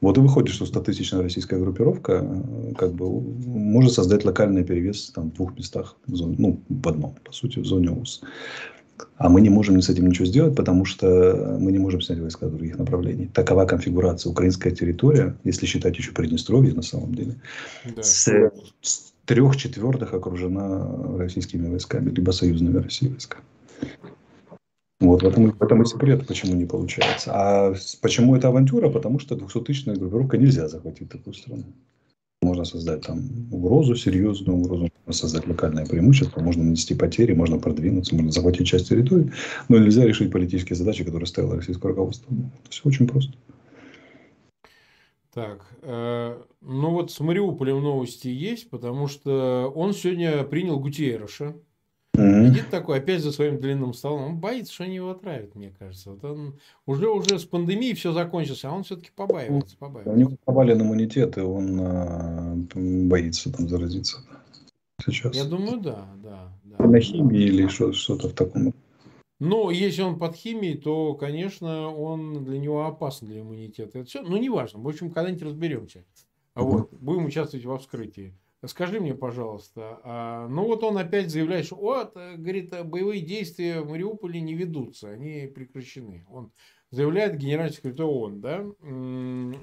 Вот 0.00 0.18
и 0.18 0.20
выходит, 0.20 0.54
что 0.54 0.64
100-тысячная 0.64 1.22
российская 1.22 1.58
группировка 1.58 2.24
э, 2.24 2.74
как 2.76 2.92
бы 2.92 3.20
может 3.20 3.92
создать 3.92 4.24
локальный 4.24 4.64
перевес 4.64 5.10
там, 5.14 5.30
в 5.30 5.34
двух 5.54 5.58
местах, 5.58 5.96
в 6.06 6.14
зоне, 6.14 6.36
ну, 6.38 6.60
в 6.68 6.88
одном, 6.88 7.14
по 7.24 7.32
сути, 7.32 7.60
в 7.60 7.66
зоне 7.66 7.90
УС. 7.90 8.22
А 9.16 9.28
мы 9.28 9.40
не 9.40 9.50
можем 9.50 9.80
с 9.80 9.88
этим 9.88 10.06
ничего 10.06 10.26
сделать, 10.26 10.54
потому 10.54 10.84
что 10.84 11.56
мы 11.60 11.72
не 11.72 11.78
можем 11.78 12.00
снять 12.00 12.20
войска 12.20 12.46
других 12.46 12.78
направлений. 12.78 13.26
Такова 13.26 13.66
конфигурация. 13.66 14.30
Украинская 14.30 14.72
территория, 14.72 15.36
если 15.44 15.66
считать 15.66 15.98
еще 15.98 16.12
Приднестровье 16.12 16.74
на 16.74 16.82
самом 16.82 17.14
деле, 17.14 17.34
да. 17.96 18.02
с, 18.02 18.30
с 18.82 19.12
трех 19.24 19.56
четвертых 19.56 20.14
окружена 20.14 21.18
российскими 21.18 21.68
войсками, 21.68 22.10
либо 22.10 22.30
союзными 22.30 22.78
Россией 22.78 23.12
войсками. 23.12 23.42
Вот 25.00 25.22
в 25.22 25.26
этом, 25.26 25.50
в 25.50 25.62
этом 25.62 25.82
и 25.82 25.86
секрет, 25.86 26.26
почему 26.26 26.54
не 26.54 26.66
получается. 26.66 27.32
А 27.34 27.74
почему 28.00 28.36
это 28.36 28.48
авантюра? 28.48 28.88
Потому 28.90 29.18
что 29.18 29.34
200-тысячная 29.34 29.96
группировка 29.96 30.38
нельзя 30.38 30.68
захватить 30.68 31.10
такую 31.10 31.34
страну. 31.34 31.64
Можно 32.44 32.64
создать 32.64 33.00
там 33.06 33.22
угрозу, 33.50 33.96
серьезную 33.96 34.58
угрозу, 34.58 34.90
можно 35.06 35.12
создать 35.12 35.46
локальное 35.46 35.86
преимущество, 35.86 36.40
можно 36.40 36.62
нанести 36.62 36.94
потери, 36.94 37.32
можно 37.32 37.58
продвинуться, 37.58 38.14
можно 38.14 38.30
захватить 38.30 38.66
часть 38.66 38.90
территории, 38.90 39.32
но 39.68 39.78
нельзя 39.78 40.04
решить 40.04 40.30
политические 40.30 40.76
задачи, 40.76 41.04
которые 41.04 41.26
ставило 41.26 41.56
российское 41.56 41.88
руководство. 41.88 42.30
Все 42.68 42.82
очень 42.84 43.06
просто. 43.06 43.32
Так, 45.32 45.66
э, 45.82 46.38
ну 46.60 46.90
вот 46.90 47.10
с 47.10 47.18
Мариуполем 47.18 47.82
новости 47.82 48.28
есть, 48.28 48.68
потому 48.68 49.08
что 49.08 49.72
он 49.74 49.94
сегодня 49.94 50.44
принял 50.44 50.78
Гутиереша. 50.78 51.54
Сидит 52.54 52.70
такой 52.70 52.98
опять 52.98 53.22
за 53.22 53.32
своим 53.32 53.58
длинным 53.60 53.94
столом. 53.94 54.22
Он 54.22 54.36
боится, 54.36 54.72
что 54.72 54.84
они 54.84 54.96
его 54.96 55.10
отравят, 55.10 55.54
мне 55.54 55.72
кажется. 55.78 56.12
Вот 56.12 56.24
он 56.24 56.58
уже, 56.86 57.08
уже 57.08 57.38
с 57.38 57.44
пандемией 57.44 57.94
все 57.94 58.12
закончилось, 58.12 58.64
а 58.64 58.72
он 58.72 58.84
все-таки 58.84 59.10
побаивается. 59.14 59.76
побаивается. 59.76 60.12
У 60.12 60.16
него 60.16 60.36
повален 60.44 60.80
иммунитет, 60.80 61.36
и 61.36 61.40
он 61.40 61.78
а, 61.80 62.54
боится 62.74 63.52
там 63.52 63.68
заразиться. 63.68 64.18
Сейчас. 65.04 65.34
Я 65.34 65.44
думаю, 65.44 65.80
да, 65.80 66.06
да. 66.22 66.52
да. 66.64 66.86
На 66.86 67.00
химии 67.00 67.42
или 67.42 67.66
что-то 67.66 68.28
в 68.28 68.32
таком. 68.32 68.72
Но 69.40 69.70
если 69.70 70.02
он 70.02 70.18
под 70.18 70.36
химией, 70.36 70.78
то, 70.78 71.14
конечно, 71.14 71.90
он 71.90 72.44
для 72.44 72.58
него 72.58 72.86
опасен 72.86 73.26
для 73.26 73.40
иммунитета. 73.40 73.98
Это 73.98 74.08
все, 74.08 74.22
ну, 74.22 74.36
неважно. 74.36 74.80
В 74.80 74.88
общем, 74.88 75.10
когда-нибудь 75.10 75.42
разберемся. 75.42 76.04
А 76.54 76.62
вот, 76.62 76.92
будем 76.92 77.26
участвовать 77.26 77.66
во 77.66 77.78
вскрытии. 77.78 78.32
Скажи 78.66 79.00
мне, 79.00 79.14
пожалуйста, 79.14 80.00
а, 80.04 80.48
ну 80.48 80.64
вот 80.64 80.82
он 80.84 80.98
опять 80.98 81.30
заявляет, 81.30 81.66
что 81.66 81.76
вот, 81.76 82.16
э, 82.16 82.36
говорит, 82.36 82.74
боевые 82.86 83.20
действия 83.20 83.80
в 83.80 83.90
Мариуполе 83.90 84.40
не 84.40 84.54
ведутся, 84.54 85.10
они 85.10 85.46
прекращены. 85.46 86.24
Он 86.28 86.52
заявляет 86.90 87.36
генеральный 87.36 87.72
секретарь 87.72 88.06
ООН, 88.06 88.40
да, 88.40 88.64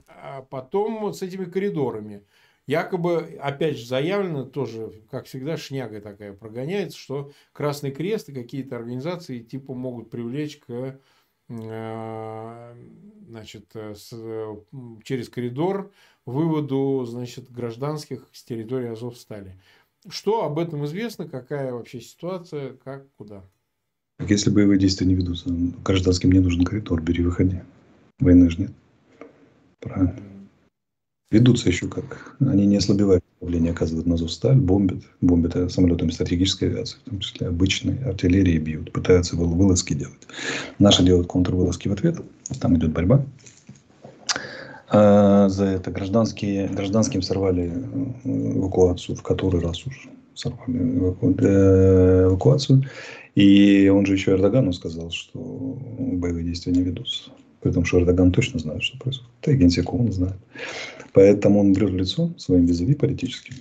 а 0.07 0.41
потом 0.49 1.13
с 1.13 1.21
этими 1.21 1.45
коридорами. 1.45 2.23
Якобы, 2.67 3.37
опять 3.41 3.77
же, 3.77 3.85
заявлено 3.85 4.45
тоже, 4.45 4.91
как 5.09 5.25
всегда, 5.25 5.57
шняга 5.57 5.99
такая 5.99 6.33
прогоняется, 6.33 6.97
что 6.97 7.31
Красный 7.53 7.91
Крест 7.91 8.29
и 8.29 8.33
какие-то 8.33 8.75
организации 8.75 9.39
типа 9.39 9.73
могут 9.73 10.09
привлечь 10.09 10.59
к 10.59 10.69
э, 10.69 10.99
значит, 13.27 13.65
с, 13.75 14.13
через 15.03 15.29
коридор 15.29 15.91
выводу 16.25 17.05
значит, 17.05 17.51
гражданских 17.51 18.27
с 18.31 18.43
территории 18.43 18.89
Азовстали. 18.89 19.59
Что 20.07 20.45
об 20.45 20.57
этом 20.59 20.85
известно? 20.85 21.27
Какая 21.27 21.73
вообще 21.73 22.01
ситуация? 22.01 22.73
Как? 22.83 23.05
Куда? 23.17 23.43
Если 24.19 24.49
боевые 24.49 24.79
действия 24.79 25.07
не 25.07 25.15
ведутся, 25.15 25.49
гражданским 25.83 26.31
не 26.31 26.39
нужен 26.39 26.63
коридор, 26.63 27.01
бери, 27.01 27.23
выходи. 27.23 27.61
Войны 28.19 28.49
же 28.49 28.61
нет. 28.61 28.71
Правильно. 29.79 30.15
Ведутся 31.31 31.69
еще 31.69 31.87
как. 31.87 32.35
Они 32.39 32.65
не 32.65 32.77
ослабевают 32.77 33.23
давление, 33.41 33.71
оказывают 33.71 34.07
на 34.07 34.15
Азовсталь, 34.15 34.57
бомбят. 34.57 35.03
Бомбят 35.19 35.71
самолетами 35.71 36.11
стратегической 36.11 36.69
авиации, 36.69 36.97
в 37.05 37.09
том 37.09 37.19
числе 37.19 37.47
обычной 37.47 37.97
артиллерии 38.05 38.57
бьют. 38.59 38.91
Пытаются 38.91 39.35
вылазки 39.35 39.93
делать. 39.93 40.27
Наши 40.79 41.03
делают 41.03 41.27
контрвылазки 41.27 41.87
в 41.87 41.93
ответ. 41.93 42.21
Там 42.59 42.77
идет 42.77 42.93
борьба. 42.93 43.25
А 44.89 45.49
за 45.49 45.65
это 45.65 45.89
гражданские, 45.89 46.67
гражданским 46.67 47.21
сорвали 47.21 47.71
э, 48.23 48.57
эвакуацию, 48.57 49.15
в 49.15 49.23
который 49.23 49.61
раз 49.61 49.85
уже 49.87 50.09
сорвали 50.35 50.77
э, 51.39 52.27
эвакуацию. 52.27 52.83
И 53.33 53.87
он 53.87 54.05
же 54.05 54.13
еще 54.13 54.31
Эрдогану 54.31 54.73
сказал, 54.73 55.09
что 55.09 55.39
боевые 55.39 56.43
действия 56.43 56.73
не 56.73 56.83
ведутся. 56.83 57.31
При 57.61 57.71
том, 57.71 57.85
что 57.85 57.99
Эрдоган 57.99 58.31
точно 58.31 58.59
знает, 58.59 58.83
что 58.83 58.97
происходит. 58.97 59.31
Да 59.43 59.51
и 59.51 59.55
генсек 59.55 59.93
он 59.93 60.11
знает. 60.11 60.37
Поэтому 61.13 61.59
он 61.59 61.73
врет 61.73 61.91
в 61.91 61.95
лицо 61.95 62.33
своим 62.37 62.65
визави 62.65 62.95
политическим. 62.95 63.55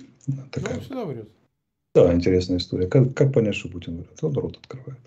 Такая. 0.51 0.75
Ну, 0.75 0.81
всегда 0.81 1.05
врет. 1.05 1.29
Да, 1.93 2.13
интересная 2.13 2.57
история. 2.57 2.87
Как, 2.87 3.13
как 3.13 3.33
понять, 3.33 3.55
что 3.55 3.67
Путин 3.67 3.97
врет? 3.97 4.17
Он 4.21 4.33
рот 4.33 4.57
открывает. 4.57 4.99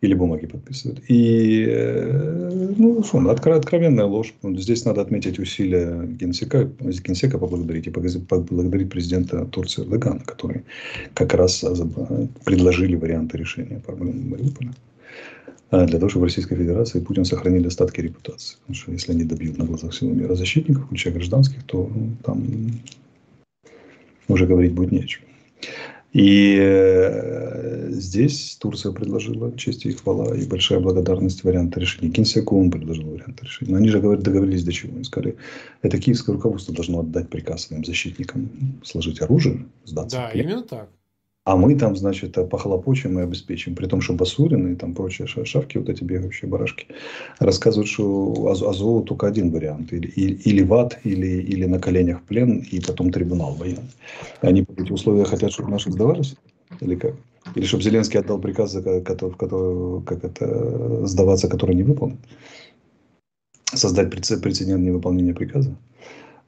Или 0.00 0.14
бумаги 0.14 0.46
подписывает. 0.46 1.00
И, 1.08 1.64
э, 1.68 2.72
ну, 2.76 3.04
что, 3.04 3.18
откровенная 3.30 4.04
ложь. 4.04 4.34
Здесь 4.42 4.84
надо 4.84 5.00
отметить 5.00 5.38
усилия 5.38 6.04
Генсека, 6.04 6.64
Генсека 6.80 7.38
поблагодарить 7.38 7.86
и 7.86 7.90
поблагодарить 7.90 8.90
президента 8.90 9.46
Турции 9.46 9.82
Эрдогана, 9.82 10.20
который 10.20 10.64
как 11.14 11.32
раз 11.34 11.64
предложили 12.44 12.96
варианты 12.96 13.38
решения 13.38 13.78
проблемы 13.78 14.30
Мариуполя. 14.30 14.72
А 15.70 15.84
для 15.84 15.98
того, 15.98 16.08
чтобы 16.08 16.22
в 16.22 16.28
Российской 16.28 16.56
Федерации 16.56 17.00
Путин 17.00 17.24
сохранили 17.24 17.66
остатки 17.66 18.00
репутации. 18.00 18.56
Потому 18.60 18.74
что 18.74 18.92
если 18.92 19.12
они 19.12 19.24
добьют 19.24 19.58
на 19.58 19.64
глазах 19.64 19.92
всего 19.92 20.12
мира 20.12 20.34
защитников, 20.34 20.86
включая 20.86 21.14
гражданских, 21.14 21.64
то 21.64 21.90
ну, 21.92 22.16
там 22.22 22.46
уже 24.28 24.46
говорить 24.46 24.72
будет 24.72 24.92
не 24.92 25.00
о 25.00 25.06
чем. 25.06 25.22
И 26.12 26.56
э, 26.58 27.90
здесь 27.90 28.56
Турция 28.60 28.92
предложила 28.92 29.54
честь 29.58 29.84
и 29.84 29.92
хвала 29.92 30.34
и 30.34 30.46
большая 30.46 30.80
благодарность 30.80 31.44
варианта 31.44 31.80
решения. 31.80 32.10
Кинсякун 32.10 32.70
предложил 32.70 33.10
вариант 33.10 33.42
решения. 33.42 33.72
Но 33.72 33.78
они 33.78 33.88
же 33.88 34.00
договорились 34.00 34.64
до 34.64 34.72
чего. 34.72 34.94
Они 34.94 35.04
сказали, 35.04 35.36
это 35.82 35.98
киевское 35.98 36.34
руководство 36.34 36.74
должно 36.74 37.00
отдать 37.00 37.28
приказ 37.28 37.64
своим 37.64 37.84
защитникам 37.84 38.48
сложить 38.82 39.20
оружие, 39.20 39.66
сдаться. 39.84 40.16
Да, 40.16 40.30
именно 40.30 40.62
так. 40.62 40.88
А 41.46 41.54
мы 41.54 41.76
там, 41.76 41.94
значит, 41.94 42.36
похлопочем 42.50 43.20
и 43.20 43.22
обеспечим. 43.22 43.76
При 43.76 43.86
том, 43.86 44.00
что 44.00 44.14
Басурин 44.14 44.72
и 44.72 44.74
там 44.74 44.94
прочие 44.94 45.28
шавки, 45.28 45.78
вот 45.78 45.88
эти 45.88 46.02
бегающие 46.02 46.50
барашки, 46.50 46.88
рассказывают, 47.38 47.88
что 47.88 48.48
Азову 48.50 49.02
только 49.02 49.28
один 49.28 49.52
вариант. 49.52 49.92
Или, 49.92 50.08
или, 50.08 50.34
или 50.34 50.64
в 50.64 50.74
ад, 50.74 50.98
или, 51.04 51.40
или 51.52 51.66
на 51.66 51.78
коленях 51.78 52.22
плен, 52.24 52.64
и 52.72 52.80
потом 52.80 53.12
трибунал 53.12 53.54
военный. 53.54 53.92
Они 54.40 54.66
эти 54.76 54.90
условия 54.90 55.24
хотят, 55.24 55.52
чтобы 55.52 55.70
наши 55.70 55.92
сдавались? 55.92 56.34
Или 56.80 56.96
как? 56.96 57.14
Или 57.54 57.64
чтобы 57.64 57.84
Зеленский 57.84 58.18
отдал 58.18 58.40
приказ, 58.40 58.76
который, 59.04 59.32
который, 59.36 60.02
как 60.02 60.24
это, 60.24 61.06
сдаваться, 61.06 61.46
который 61.48 61.76
не 61.76 61.84
выполнен? 61.84 62.18
Создать 63.72 64.10
прецедент 64.10 64.82
невыполнения 64.82 65.32
приказа? 65.32 65.76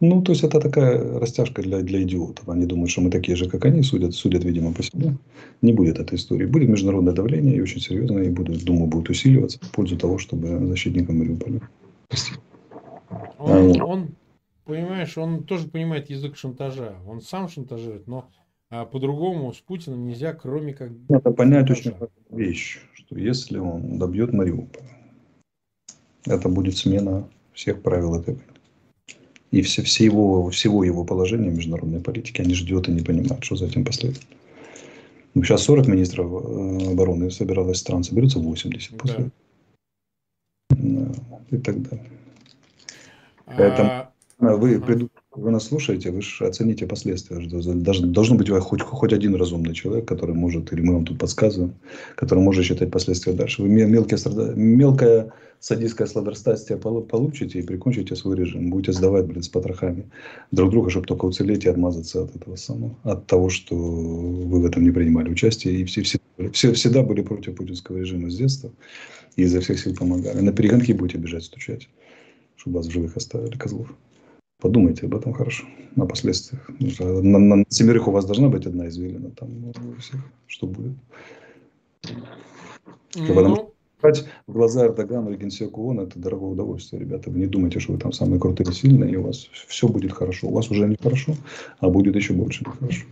Ну, 0.00 0.22
то 0.22 0.30
есть 0.30 0.44
это 0.44 0.61
такая 0.61 1.18
растяжка 1.18 1.61
для, 1.61 1.80
для 1.80 2.02
идиотов. 2.02 2.48
Они 2.48 2.66
думают, 2.66 2.90
что 2.90 3.00
мы 3.00 3.11
такие 3.11 3.37
же, 3.37 3.48
как 3.50 3.64
они, 3.64 3.82
судят, 3.82 4.14
судят, 4.14 4.44
видимо, 4.44 4.72
по 4.72 4.82
себе. 4.82 5.16
Не 5.61 5.72
будет 5.72 5.98
этой 5.98 6.14
истории. 6.14 6.46
Будет 6.46 6.68
международное 6.68 7.12
давление, 7.12 7.56
и 7.56 7.61
очень 7.61 7.80
серьезное, 7.80 8.24
и 8.24 8.30
будет, 8.30 8.64
думаю, 8.64 8.87
будет 8.87 9.11
усиливаться 9.11 9.58
в 9.61 9.70
пользу 9.72 9.96
того, 9.96 10.18
чтобы 10.18 10.66
защитникам 10.68 11.18
Мариуполя. 11.18 11.61
Он, 13.38 13.80
он, 13.82 14.08
понимаешь, 14.64 15.18
он 15.18 15.42
тоже 15.42 15.66
понимает 15.66 16.11
язык 16.11 16.37
шантажа. 16.37 16.94
Он 17.08 17.20
сам 17.20 17.48
шантажирует, 17.48 18.06
но 18.06 18.28
а 18.70 18.84
по-другому 18.84 19.52
с 19.52 19.58
Путиным 19.58 20.06
нельзя, 20.06 20.32
кроме 20.32 20.74
как... 20.74 20.92
Надо 21.08 21.32
понять 21.32 21.68
шантажа. 21.68 22.11
очень 22.30 22.38
вещь, 22.38 22.78
что 22.92 23.18
если 23.18 23.58
он 23.58 23.98
добьет 23.98 24.32
Мариуполь, 24.32 24.82
это 26.26 26.48
будет 26.48 26.76
смена 26.76 27.28
всех 27.52 27.82
правил 27.82 28.14
этой 28.14 28.34
войны 28.34 28.47
и 29.50 29.62
все, 29.62 29.82
все 29.82 30.04
его, 30.04 30.50
всего 30.50 30.84
его 30.84 31.04
положения 31.04 31.50
в 31.50 31.56
международной 31.56 32.00
политике, 32.00 32.42
они 32.42 32.54
ждет 32.54 32.88
и 32.88 32.92
не 32.92 33.00
понимают, 33.00 33.44
что 33.44 33.56
за 33.56 33.66
этим 33.66 33.84
последует. 33.84 34.26
Ну, 35.34 35.42
сейчас 35.42 35.62
40 35.62 35.88
министров 35.88 36.26
э, 36.26 36.92
обороны 36.92 37.30
собиралось 37.30 37.78
стран, 37.78 38.02
соберется 38.02 38.38
80 38.38 38.98
после. 38.98 39.30
Да. 40.70 41.12
И 41.50 41.56
так 41.58 41.82
далее. 41.82 42.06
А... 43.46 43.56
Поэтому 43.56 44.58
вы, 44.58 44.80
приду, 44.80 45.11
вы 45.38 45.51
нас 45.51 45.64
слушаете, 45.64 46.11
вы 46.11 46.20
же 46.20 46.46
оцените 46.46 46.87
последствия. 46.87 47.38
Должен, 47.38 48.12
должен 48.12 48.37
быть 48.37 48.51
хоть, 48.51 48.83
хоть 48.83 49.12
один 49.12 49.35
разумный 49.35 49.74
человек, 49.74 50.07
который 50.07 50.35
может, 50.35 50.72
или 50.72 50.81
мы 50.81 50.94
вам 50.94 51.05
тут 51.05 51.18
подсказываем, 51.18 51.74
который 52.16 52.40
может 52.40 52.64
считать 52.64 52.90
последствия 52.90 53.33
дальше. 53.33 53.62
Вы 53.62 53.68
мелкие, 53.68 54.18
мелкое 54.57 55.33
садистское 55.61 56.07
сладострастие 56.07 56.79
получите 56.79 57.59
и 57.59 57.62
прикончите 57.62 58.14
свой 58.16 58.37
режим. 58.37 58.70
Будете 58.70 58.92
сдавать, 58.92 59.27
блин, 59.27 59.42
с 59.42 59.48
потрохами 59.48 60.05
друг 60.51 60.70
друга, 60.70 60.90
чтобы 60.90 61.07
только 61.07 61.24
уцелеть 61.24 61.64
и 61.64 61.68
отмазаться 61.68 62.22
от 62.22 62.37
этого 62.37 62.57
самого. 62.57 62.94
От 63.03 63.27
того, 63.27 63.48
что 63.48 63.74
вы 63.74 64.61
в 64.61 64.66
этом 64.66 64.83
не 64.85 64.90
принимали 64.90 65.31
участие. 65.31 65.81
И 65.81 65.85
все, 65.85 66.03
все, 66.03 66.18
все 66.53 66.72
всегда 66.72 67.03
были 67.03 67.22
против 67.22 67.57
путинского 67.57 67.98
режима 67.98 68.31
с 68.31 68.37
детства. 68.37 68.70
И 69.37 69.42
изо 69.42 69.61
всех 69.61 69.79
сил 69.79 69.94
помогали. 69.94 70.40
На 70.40 70.53
перегонки 70.53 70.92
будете 70.92 71.18
бежать, 71.18 71.44
стучать, 71.44 71.88
чтобы 72.57 72.79
вас 72.79 72.87
в 72.87 72.90
живых 72.90 73.16
оставили, 73.16 73.57
козлов. 73.57 73.88
Подумайте 74.61 75.07
об 75.07 75.14
этом 75.14 75.33
хорошо, 75.33 75.64
на 75.94 76.05
последствиях. 76.05 76.68
На, 76.79 77.38
на, 77.38 77.64
семерых 77.68 78.09
у 78.09 78.11
вас 78.11 78.25
должна 78.25 78.49
быть 78.49 78.66
одна 78.66 78.88
извилина, 78.88 79.31
там 79.31 79.68
у 79.68 79.94
всех, 80.01 80.21
что 80.49 80.66
будет. 80.66 80.97
Ну... 83.14 83.27
Потому 83.29 83.75
что 84.14 84.27
в 84.49 84.53
глаза 84.53 84.87
Эрдогану 84.87 85.33
и 85.33 85.37
Генсеку 85.37 85.83
ООН 85.83 86.01
это 86.01 86.18
дорогое 86.18 86.51
удовольствие, 86.51 87.01
ребята. 87.01 87.31
Вы 87.31 87.38
не 87.38 87.47
думайте, 87.47 87.79
что 87.79 87.92
вы 87.92 87.99
там 87.99 88.12
самые 88.12 88.40
крутые 88.40 88.68
и 88.68 88.73
сильные, 88.73 89.12
и 89.12 89.16
у 89.16 89.23
вас 89.23 89.49
все 89.66 89.87
будет 89.87 90.12
хорошо. 90.12 90.49
У 90.49 90.53
вас 90.53 90.71
уже 90.71 90.88
не 90.88 90.97
хорошо, 90.97 91.35
а 91.79 91.88
будет 91.88 92.16
еще 92.16 92.33
больше 92.33 92.64
нехорошо. 92.64 93.07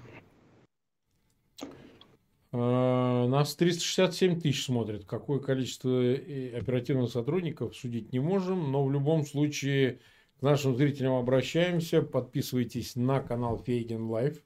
А, 2.53 3.29
нас 3.29 3.55
367 3.55 4.41
тысяч 4.41 4.65
смотрят. 4.65 5.05
Какое 5.05 5.39
количество 5.39 5.93
оперативных 5.93 7.11
сотрудников 7.11 7.77
судить 7.77 8.13
не 8.13 8.19
можем, 8.19 8.73
но 8.73 8.85
в 8.85 8.91
любом 8.91 9.25
случае 9.25 10.01
к 10.38 10.42
нашим 10.42 10.77
зрителям 10.77 11.14
обращаемся. 11.14 12.03
Подписывайтесь 12.03 12.94
на 12.94 13.20
канал 13.20 13.62
Фейгин 13.64 14.11
Лайф. 14.11 14.42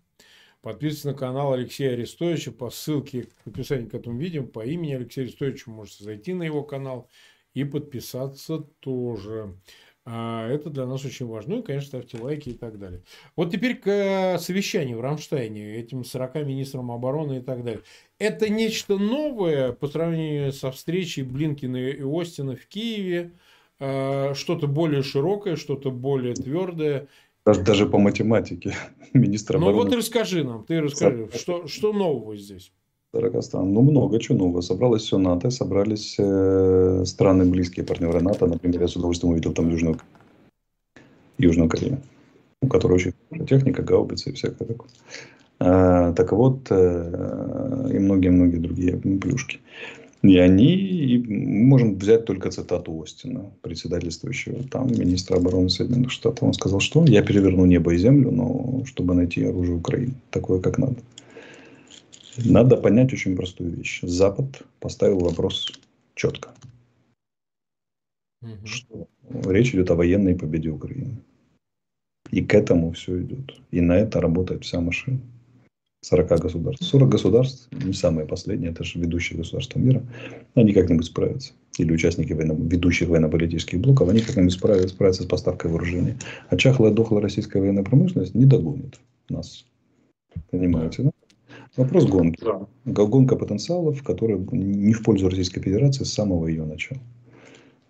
Подписывайтесь 0.63 1.05
на 1.05 1.15
канал 1.15 1.53
Алексея 1.53 1.95
Арестовича 1.95 2.53
по 2.53 2.71
ссылке 2.71 3.27
в 3.45 3.49
описании 3.49 3.87
к 3.87 3.95
этому 3.95 4.19
видео. 4.19 4.45
По 4.45 4.65
имени 4.65 4.95
Алексея 4.95 5.25
Арестовича 5.25 5.71
можете 5.71 6.05
зайти 6.05 6.33
на 6.33 6.45
его 6.45 6.63
канал 6.63 7.09
и 7.55 7.65
подписаться 7.65 8.59
тоже. 8.79 9.57
А, 10.05 10.49
это 10.49 10.71
для 10.71 10.87
нас 10.87 11.05
очень 11.05 11.27
важно. 11.27 11.57
Ну 11.57 11.63
и, 11.63 11.65
конечно, 11.65 11.89
ставьте 11.89 12.19
лайки 12.19 12.51
и 12.51 12.55
так 12.55 12.79
далее. 12.79 13.03
Вот 13.37 13.51
теперь 13.51 13.77
к 13.77 14.39
совещанию 14.39 14.99
в 14.99 15.01
Рамштайне, 15.01 15.77
этим 15.77 16.05
40 16.05 16.37
министрам 16.47 16.91
обороны 16.91 17.39
и 17.39 17.41
так 17.41 17.65
далее. 17.65 17.83
Это 18.19 18.49
нечто 18.49 18.97
новое 18.97 19.73
по 19.73 19.89
сравнению 19.89 20.53
со 20.53 20.71
встречей 20.71 21.23
Блинкина 21.23 21.77
и 21.77 22.03
Остина 22.03 22.55
в 22.55 22.67
Киеве. 22.67 23.33
Э, 23.81 24.35
что-то 24.35 24.67
более 24.67 25.03
широкое, 25.03 25.57
что-то 25.57 25.91
более 25.91 26.35
твердое. 26.35 27.09
Даже, 27.47 27.63
даже 27.63 27.87
по 27.87 27.99
математике 27.99 28.75
министра 29.15 29.59
Ну 29.59 29.69
обороны. 29.71 29.91
вот 29.91 29.99
расскажи 29.99 30.45
нам, 30.45 30.65
ты 30.65 30.81
расскажи, 30.81 31.29
что, 31.35 31.67
что 31.67 31.93
нового 31.93 32.37
здесь? 32.37 32.73
40 33.13 33.43
стран. 33.43 33.73
Ну, 33.73 33.83
много 33.83 34.21
чего 34.21 34.39
нового. 34.39 34.61
Собралось 34.61 35.03
все 35.03 35.19
НАТО, 35.19 35.51
собрались 35.51 36.17
э, 36.19 37.05
страны, 37.07 37.45
близкие 37.47 37.85
партнеры 37.85 38.21
НАТО. 38.21 38.47
Например, 38.47 38.83
я 38.83 38.89
с 38.89 38.97
удовольствием 38.97 39.33
увидел 39.33 39.53
там 39.53 39.69
Южную, 39.71 39.99
Южную 41.39 41.69
Корею, 41.69 42.03
у 42.63 42.69
которой 42.69 42.95
очень 42.95 43.15
хорошая 43.31 43.47
техника, 43.49 43.83
гаубицы 43.83 44.31
и 44.31 44.33
всякое 44.35 44.67
такое. 44.67 44.89
А, 45.59 46.13
так 46.13 46.33
вот, 46.33 46.69
э, 46.71 47.89
и 47.93 47.99
многие-многие 47.99 48.59
другие 48.59 48.97
плюшки. 48.97 49.61
И 50.23 50.37
они, 50.37 51.25
мы 51.27 51.65
можем 51.65 51.95
взять 51.95 52.27
только 52.27 52.51
цитату 52.51 53.01
Остина, 53.03 53.51
председательствующего 53.63 54.63
там, 54.65 54.89
министра 54.89 55.37
обороны 55.37 55.71
Соединенных 55.71 56.11
Штатов. 56.11 56.43
Он 56.43 56.53
сказал, 56.53 56.81
что 56.81 57.05
я 57.07 57.23
переверну 57.23 57.65
небо 57.65 57.95
и 57.95 57.99
землю, 57.99 58.31
но 58.31 58.85
чтобы 58.85 59.15
найти 59.15 59.45
оружие 59.45 59.77
Украины, 59.77 60.15
такое, 60.31 60.61
как 60.61 60.77
надо. 60.79 60.97
Надо 62.37 62.77
понять 62.77 63.13
очень 63.13 63.35
простую 63.35 63.71
вещь. 63.71 64.01
Запад 64.03 64.63
поставил 64.79 65.21
вопрос 65.21 65.73
четко. 66.15 66.51
Угу. 68.43 68.67
Что 68.67 69.09
речь 69.47 69.75
идет 69.75 69.91
о 69.91 69.95
военной 69.95 70.35
победе 70.35 70.69
Украины. 70.69 71.17
И 72.31 72.43
к 72.45 72.55
этому 72.55 72.93
все 72.93 73.23
идет. 73.23 73.59
И 73.71 73.81
на 73.81 73.97
это 73.97 74.21
работает 74.21 74.65
вся 74.65 74.81
машина. 74.81 75.19
40 76.03 76.41
государств. 76.41 76.85
40 76.85 77.09
государств, 77.09 77.69
не 77.73 77.93
самые 77.93 78.27
последние, 78.27 78.71
это 78.71 78.85
же 78.85 78.99
ведущие 78.99 79.39
государства 79.39 79.79
мира, 79.79 80.03
они 80.55 80.73
как-нибудь 80.73 81.07
справятся. 81.07 81.53
Или 81.79 81.93
участники 81.93 82.33
военно, 82.33 82.53
ведущих 82.53 83.09
военно-политических 83.09 83.81
блоков, 83.81 84.09
они 84.09 84.21
как-нибудь 84.21 84.53
справятся, 84.53 84.89
справятся 84.89 85.23
с 85.23 85.27
поставкой 85.27 85.71
вооружения. 85.71 86.19
А 86.49 86.57
чахлая 86.57 86.93
дохлая 86.93 87.23
российская 87.23 87.61
военная 87.61 87.85
промышленность 87.85 88.35
не 88.35 88.47
догонит 88.47 88.99
нас. 89.29 89.65
Понимаете, 90.51 91.05
да? 91.05 91.11
Вопрос 91.77 92.07
гонки. 92.07 92.43
Да. 92.43 92.67
Гонка 92.85 93.37
потенциалов, 93.37 94.03
которая 94.03 94.39
не 94.39 94.93
в 94.93 95.03
пользу 95.03 95.29
Российской 95.29 95.61
Федерации 95.61 96.05
с 96.05 96.13
самого 96.13 96.47
ее 96.49 96.65
начала. 96.65 97.01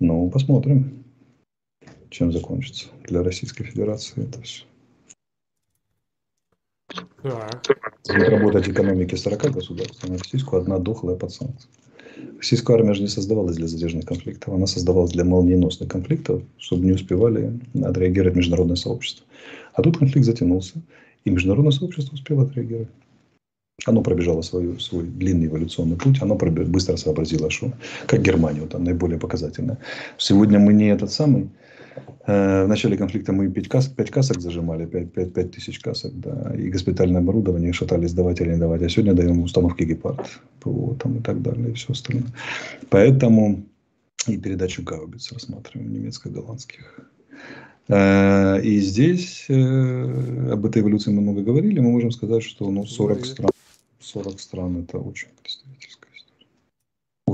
Ну, 0.00 0.28
посмотрим, 0.30 1.04
чем 2.10 2.32
закончится 2.32 2.88
для 3.04 3.22
Российской 3.22 3.64
Федерации 3.64 4.22
это 4.22 4.40
все. 4.42 4.64
Так. 7.22 7.62
Работать 8.08 8.68
экономики 8.68 9.14
40 9.14 9.52
государств, 9.52 10.04
а 10.04 10.12
российскую 10.12 10.62
одна 10.62 10.78
дохлая 10.78 11.16
под 11.16 11.32
санкции. 11.32 11.68
Российская 12.38 12.74
армия 12.74 12.94
же 12.94 13.02
не 13.02 13.08
создавалась 13.08 13.56
для 13.56 13.66
задержанных 13.66 14.06
конфликтов, 14.06 14.54
она 14.54 14.66
создавалась 14.66 15.12
для 15.12 15.24
молниеносных 15.24 15.88
конфликтов, 15.88 16.42
чтобы 16.58 16.86
не 16.86 16.92
успевали 16.92 17.60
отреагировать 17.82 18.36
международное 18.36 18.76
сообщество. 18.76 19.26
А 19.74 19.82
тут 19.82 19.98
конфликт 19.98 20.26
затянулся, 20.26 20.80
и 21.24 21.30
международное 21.30 21.72
сообщество 21.72 22.14
успело 22.14 22.44
отреагировать. 22.44 22.88
Оно 23.86 24.02
пробежало 24.02 24.42
свой, 24.42 24.78
свой 24.78 25.04
длинный 25.04 25.46
эволюционный 25.46 25.96
путь, 25.96 26.20
оно 26.20 26.34
быстро 26.34 26.96
сообразило, 26.96 27.50
что, 27.50 27.72
как 28.06 28.22
Германия, 28.22 28.60
вот, 28.60 28.78
наиболее 28.78 29.18
показательно. 29.18 29.78
Сегодня 30.18 30.58
мы 30.58 30.74
не 30.74 30.88
этот 30.88 31.12
самый, 31.12 31.48
в 32.26 32.66
начале 32.66 32.96
конфликта 32.96 33.32
мы 33.32 33.50
5, 33.50 33.68
кас, 33.68 33.86
5 33.88 34.10
касок 34.10 34.40
зажимали, 34.40 34.86
5, 34.86 35.12
5, 35.12 35.32
5 35.32 35.50
тысяч 35.50 35.80
касок, 35.80 36.12
да, 36.20 36.54
и 36.54 36.68
госпитальное 36.68 37.20
оборудование 37.20 37.72
шатались, 37.72 38.12
давать 38.12 38.40
или 38.40 38.50
не 38.50 38.58
давать. 38.58 38.82
А 38.82 38.88
сегодня 38.88 39.14
даем 39.14 39.42
установки 39.42 39.82
«Гепард», 39.82 40.40
ПВО 40.60 40.94
там 40.96 41.18
и 41.18 41.22
так 41.22 41.42
далее, 41.42 41.70
и 41.70 41.74
все 41.74 41.92
остальное. 41.92 42.30
Поэтому 42.88 43.64
и 44.26 44.36
передачу 44.36 44.82
гаубиц 44.82 45.32
рассматриваем, 45.32 45.92
немецко-голландских. 45.92 47.00
Э, 47.88 48.60
и 48.62 48.78
здесь 48.80 49.46
э, 49.48 50.50
об 50.52 50.66
этой 50.66 50.82
эволюции 50.82 51.10
мы 51.10 51.22
много 51.22 51.42
говорили. 51.42 51.80
Мы 51.80 51.90
можем 51.90 52.10
сказать, 52.10 52.42
что 52.42 52.70
ну, 52.70 52.86
40 52.86 53.26
стран, 53.26 53.50
40 54.00 54.40
стран 54.40 54.76
это 54.82 54.98
очень. 54.98 55.28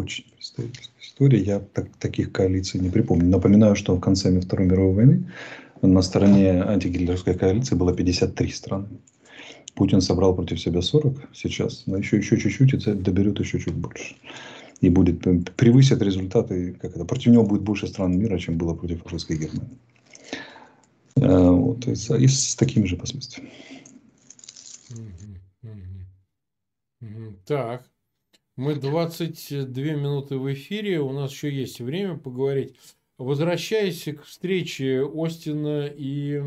Очень 0.07 0.25
представительская 0.37 1.03
истории 1.03 1.45
я 1.45 1.59
так, 1.59 1.89
таких 1.99 2.31
коалиций 2.31 2.79
не 2.79 2.91
припомню. 2.91 3.27
Напоминаю, 3.27 3.75
что 3.75 3.97
в 3.97 4.01
конце 4.01 4.41
Второй 4.41 4.69
мировой 4.69 4.95
войны 4.95 5.33
на 5.83 6.01
стороне 6.01 6.63
антигитлеровской 6.63 7.35
коалиции 7.35 7.75
было 7.75 7.93
53 7.93 8.51
страны. 8.53 8.87
Путин 9.75 10.01
собрал 10.01 10.33
против 10.37 10.61
себя 10.61 10.81
40 10.81 11.31
сейчас, 11.35 11.83
но 11.87 11.97
еще, 11.97 12.19
еще 12.19 12.39
чуть-чуть 12.39 12.87
и 12.87 12.93
доберет 12.93 13.41
еще 13.41 13.59
чуть 13.59 13.75
больше. 13.75 14.15
И 14.81 14.91
будет 14.91 15.23
превысит 15.57 16.01
результаты, 16.01 16.75
как 16.81 16.95
это, 16.95 17.05
против 17.05 17.33
него 17.33 17.43
будет 17.43 17.63
больше 17.63 17.89
стран 17.89 18.17
мира, 18.17 18.39
чем 18.39 18.59
было 18.59 18.75
против 18.75 19.03
фашистской 19.03 19.39
Германии. 19.39 19.79
А, 21.21 21.51
вот, 21.51 21.85
и, 21.89 21.91
и 21.91 22.29
с 22.29 22.55
такими 22.55 22.87
же 22.87 22.97
последствиями. 22.97 23.51
Так, 27.45 27.91
мы 28.57 28.75
22 28.75 29.83
минуты 29.83 30.39
в 30.39 30.53
эфире, 30.55 31.01
у 31.01 31.13
нас 31.13 31.31
еще 31.31 31.53
есть 31.53 31.81
время 31.81 32.17
поговорить. 32.17 32.75
Возвращаясь 33.19 34.05
к 34.05 34.25
встрече 34.25 35.03
Остина 35.15 35.87
и 35.87 36.41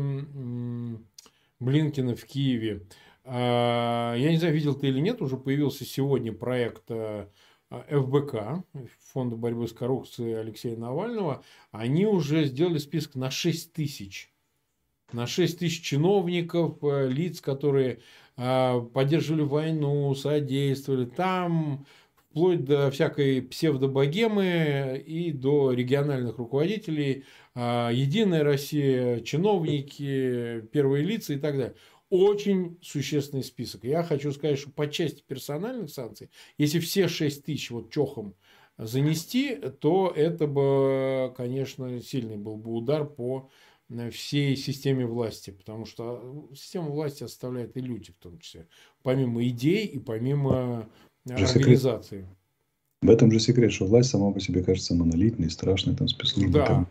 Блинкина 1.60 2.16
в 2.16 2.24
Киеве. 2.24 2.86
А, 3.24 4.14
я 4.16 4.30
не 4.30 4.38
знаю, 4.38 4.54
видел 4.54 4.74
ты 4.74 4.88
или 4.88 5.00
нет, 5.00 5.22
уже 5.22 5.36
появился 5.36 5.84
сегодня 5.84 6.32
проект 6.32 6.84
а, 6.90 7.28
ФБК, 7.70 8.64
Фонда 9.12 9.36
борьбы 9.36 9.68
с 9.68 9.72
коррупцией 9.72 10.34
Алексея 10.34 10.76
Навального. 10.76 11.44
Они 11.70 12.06
уже 12.06 12.44
сделали 12.46 12.78
список 12.78 13.14
на 13.14 13.30
6 13.30 13.72
тысяч. 13.72 14.32
На 15.12 15.26
6 15.26 15.58
тысяч 15.60 15.82
чиновников, 15.82 16.78
э, 16.82 17.08
лиц, 17.08 17.40
которые 17.40 18.00
а, 18.36 18.80
поддерживали 18.80 19.42
войну, 19.42 20.14
содействовали. 20.14 21.04
Там 21.04 21.84
вплоть 22.30 22.64
до 22.64 22.90
всякой 22.90 23.42
псевдобогемы 23.42 25.02
и 25.04 25.32
до 25.32 25.72
региональных 25.72 26.38
руководителей, 26.38 27.24
а, 27.54 27.90
Единая 27.92 28.44
Россия, 28.44 29.20
чиновники, 29.20 30.62
первые 30.72 31.04
лица 31.04 31.34
и 31.34 31.38
так 31.38 31.56
далее. 31.56 31.74
Очень 32.08 32.78
существенный 32.82 33.44
список. 33.44 33.84
Я 33.84 34.02
хочу 34.02 34.32
сказать, 34.32 34.58
что 34.58 34.70
по 34.70 34.88
части 34.88 35.22
персональных 35.26 35.90
санкций, 35.90 36.30
если 36.58 36.78
все 36.78 37.08
6 37.08 37.44
тысяч 37.44 37.70
вот 37.70 37.90
чохом 37.90 38.34
занести, 38.78 39.56
то 39.80 40.12
это 40.14 40.46
бы, 40.46 41.32
конечно, 41.36 42.00
сильный 42.00 42.36
был 42.36 42.56
бы 42.56 42.72
удар 42.72 43.04
по 43.04 43.50
всей 44.12 44.56
системе 44.56 45.04
власти, 45.04 45.50
потому 45.50 45.84
что 45.84 46.48
система 46.54 46.90
власти 46.90 47.24
оставляет 47.24 47.76
и 47.76 47.80
люди 47.80 48.12
в 48.12 48.16
том 48.18 48.38
числе, 48.38 48.68
помимо 49.02 49.44
идей 49.46 49.84
и 49.86 49.98
помимо 49.98 50.88
организации. 51.28 52.26
В 53.02 53.08
этом 53.08 53.32
же 53.32 53.40
секрет, 53.40 53.72
что 53.72 53.86
власть 53.86 54.10
сама 54.10 54.30
по 54.30 54.40
себе 54.40 54.62
кажется 54.62 54.94
монолитной, 54.94 55.50
страшной, 55.50 55.96
там, 55.96 56.08
спецслужбы. 56.08 56.52
Да. 56.52 56.66
Там, 56.66 56.88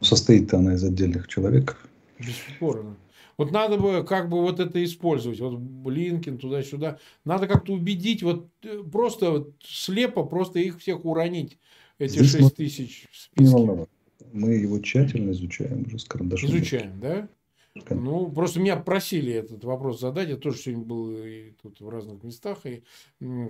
состоит 0.00 0.52
она 0.54 0.74
из 0.74 0.82
отдельных 0.82 1.28
человек. 1.28 1.78
Бесспорно. 2.18 2.96
Вот 3.38 3.50
надо 3.50 3.78
бы 3.78 4.04
как 4.04 4.28
бы 4.28 4.40
вот 4.40 4.60
это 4.60 4.82
использовать. 4.84 5.40
Вот 5.40 5.58
Блинкин 5.58 6.38
туда-сюда. 6.38 6.98
Надо 7.24 7.46
как-то 7.46 7.72
убедить, 7.72 8.22
вот 8.22 8.48
э, 8.62 8.82
просто 8.90 9.30
вот 9.30 9.54
слепо, 9.64 10.24
просто 10.24 10.58
их 10.58 10.78
всех 10.80 11.04
уронить, 11.04 11.58
эти 11.98 12.18
Здесь 12.18 12.32
6 12.32 12.56
тысяч 12.56 13.08
в 13.10 13.16
списке. 13.16 13.86
Мы 14.32 14.54
его 14.54 14.78
тщательно 14.80 15.32
изучаем 15.32 15.84
уже 15.86 15.98
с 15.98 16.04
карандашом. 16.04 16.50
Изучаем, 16.50 17.00
да? 17.00 17.28
Ну, 17.74 18.30
просто 18.30 18.60
меня 18.60 18.76
просили 18.76 19.32
этот 19.32 19.64
вопрос 19.64 20.00
задать. 20.00 20.28
Я 20.28 20.36
тоже 20.36 20.58
сегодня 20.58 20.84
был 20.84 21.10
и 21.10 21.52
тут 21.62 21.80
в 21.80 21.88
разных 21.88 22.22
местах. 22.22 22.58
И, 22.66 22.82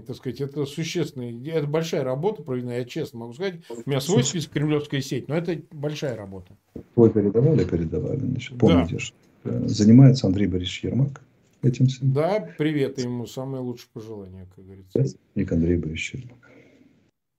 так 0.07 0.17
сказать, 0.17 0.41
это 0.41 0.65
существенная, 0.65 1.33
это 1.53 1.67
большая 1.67 2.05
работа 2.05 2.43
проведена, 2.43 2.79
я 2.79 2.85
честно 2.85 3.21
могу 3.21 3.33
сказать. 3.33 3.61
У 3.69 3.89
меня 3.91 4.01
свой 4.01 4.23
список 4.23 4.53
кремлевская 4.53 5.01
сеть, 5.01 5.27
но 5.27 5.37
это 5.37 5.61
большая 5.73 6.17
работа. 6.17 6.57
Твой 6.95 7.11
передавали, 7.11 7.65
передавали. 7.65 8.21
Значит, 8.21 8.59
помните, 8.59 8.95
да. 8.95 8.99
что 9.01 9.17
э, 9.45 9.67
занимается 9.67 10.27
Андрей 10.29 10.47
Борисович 10.47 10.85
Ермак 10.85 11.21
этим 11.63 11.87
всем. 11.87 12.13
Да, 12.13 12.49
привет 12.59 12.99
ему, 13.01 13.27
самые 13.27 13.63
лучшие 13.63 13.89
пожелания, 13.93 14.47
как 14.55 14.65
говорится. 14.65 15.19
Ник 15.35 15.51
Андрей 15.51 15.79
Борисович 15.79 16.15
Ермак. 16.15 16.39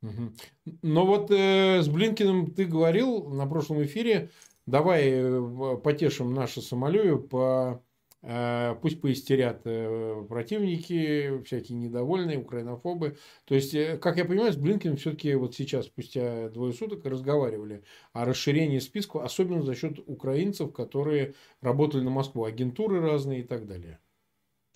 Угу. 0.01 0.77
Но 0.81 1.05
вот 1.05 1.31
э, 1.31 1.81
с 1.81 1.87
Блинкиным 1.87 2.51
ты 2.51 2.65
говорил 2.65 3.29
на 3.29 3.45
прошлом 3.45 3.83
эфире, 3.83 4.31
давай 4.65 5.09
э, 5.09 5.77
потешим 5.83 6.33
наше 6.33 6.61
самолюбие, 6.61 7.17
по, 7.17 7.83
э, 8.21 8.75
пусть 8.81 9.01
поистерят 9.01 9.61
э, 9.65 10.25
противники, 10.27 11.41
всякие 11.45 11.77
недовольные, 11.77 12.39
украинофобы. 12.39 13.17
То 13.45 13.55
есть, 13.55 13.75
как 13.99 14.17
я 14.17 14.25
понимаю, 14.25 14.53
с 14.53 14.57
Блинкиным 14.57 14.97
все-таки 14.97 15.33
вот 15.35 15.55
сейчас, 15.55 15.85
спустя 15.85 16.49
двое 16.49 16.73
суток, 16.73 17.05
разговаривали 17.05 17.83
о 18.13 18.25
расширении 18.25 18.79
списка, 18.79 19.23
особенно 19.23 19.61
за 19.61 19.75
счет 19.75 19.99
украинцев, 20.05 20.71
которые 20.71 21.33
работали 21.61 22.01
на 22.01 22.11
Москву, 22.11 22.45
агентуры 22.45 23.01
разные 23.01 23.41
и 23.41 23.43
так 23.43 23.67
далее. 23.67 23.99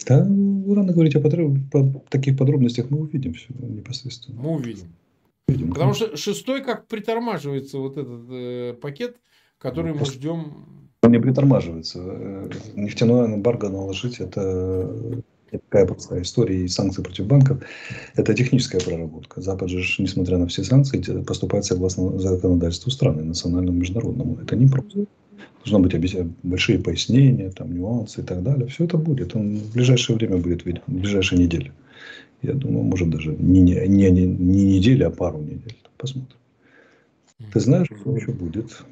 Да, 0.06 0.19
рано 0.19 0.93
говорить 0.93 1.15
о 1.15 1.21
потреб... 1.21 1.71
по 1.71 1.84
таких 2.10 2.38
подробностях, 2.38 2.89
мы 2.91 3.00
увидим 3.00 3.34
все 3.34 3.47
непосредственно. 3.54 4.39
Мы 4.39 4.52
увидим. 4.52 4.93
увидим. 5.47 5.71
Потому 5.71 5.93
что 5.93 6.15
шестой 6.15 6.63
как 6.63 6.88
притормаживается 6.88 7.80
вот 7.80 7.97
этот 7.97 8.30
э, 8.30 8.73
пакет, 8.80 9.17
который 9.60 9.93
мы 9.93 10.06
ждем. 10.06 10.65
Он 11.04 11.12
не 11.12 11.20
притормаживается. 11.20 12.00
Э, 12.02 12.50
нефтяное 12.76 13.28
эмбарго 13.28 13.70
наложить 13.70 14.20
это 14.20 15.24
такая 15.52 15.86
простая 15.86 16.22
история 16.22 16.65
и 16.65 16.67
санкции 16.67 17.02
против 17.02 17.26
банков. 17.26 17.63
Это 18.15 18.34
техническая 18.34 18.82
проработка. 18.82 19.41
Запад 19.41 19.70
же, 19.70 19.80
несмотря 20.02 20.38
на 20.38 20.48
все 20.48 20.63
санкции, 20.63 21.22
поступает 21.22 21.65
согласно 21.65 22.17
законодательству 22.20 22.91
страны, 22.91 23.24
национальному, 23.24 23.80
международному. 23.80 24.38
Это 24.41 24.56
не 24.56 24.67
просто. 24.67 25.06
Должно 25.60 25.80
быть 25.80 26.15
большие 26.43 26.80
пояснения, 26.80 27.52
там, 27.52 27.74
нюансы 27.74 28.22
и 28.22 28.24
так 28.24 28.41
далее. 28.43 28.67
Все 28.67 28.86
это 28.86 28.98
будет. 28.98 29.36
Он 29.36 29.58
в 29.58 29.74
ближайшее 29.74 30.17
время 30.17 30.38
будет 30.38 30.65
виден, 30.65 30.82
в 30.88 30.93
ближайшие 30.93 31.39
недели. 31.39 31.72
Я 32.41 32.54
думаю, 32.54 32.84
может 32.84 33.10
даже 33.10 33.36
не, 33.36 33.62
не, 33.62 33.88
не, 33.88 34.10
не 34.10 34.63
неделя, 34.78 35.08
а 35.08 35.12
пару 35.12 35.39
недель. 35.39 35.78
Посмотрим. 35.98 36.38
Ты 37.54 37.60
знаешь, 37.60 37.88
что 37.88 38.15
еще 38.15 38.32
будет? 38.32 38.84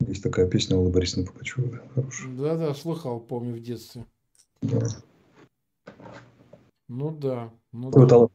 Есть 0.00 0.22
такая 0.22 0.46
песня 0.48 0.76
Аллы 0.76 0.90
Борисовны 0.90 1.26
Пугачевой. 1.26 1.80
Хорошая. 1.94 2.28
Да-да, 2.36 2.74
слыхал, 2.74 3.20
помню 3.20 3.54
в 3.54 3.60
детстве. 3.60 4.04
Да. 4.62 4.86
Ну 6.88 7.10
да. 7.10 7.50
Ну, 7.72 7.90
да. 7.90 8.28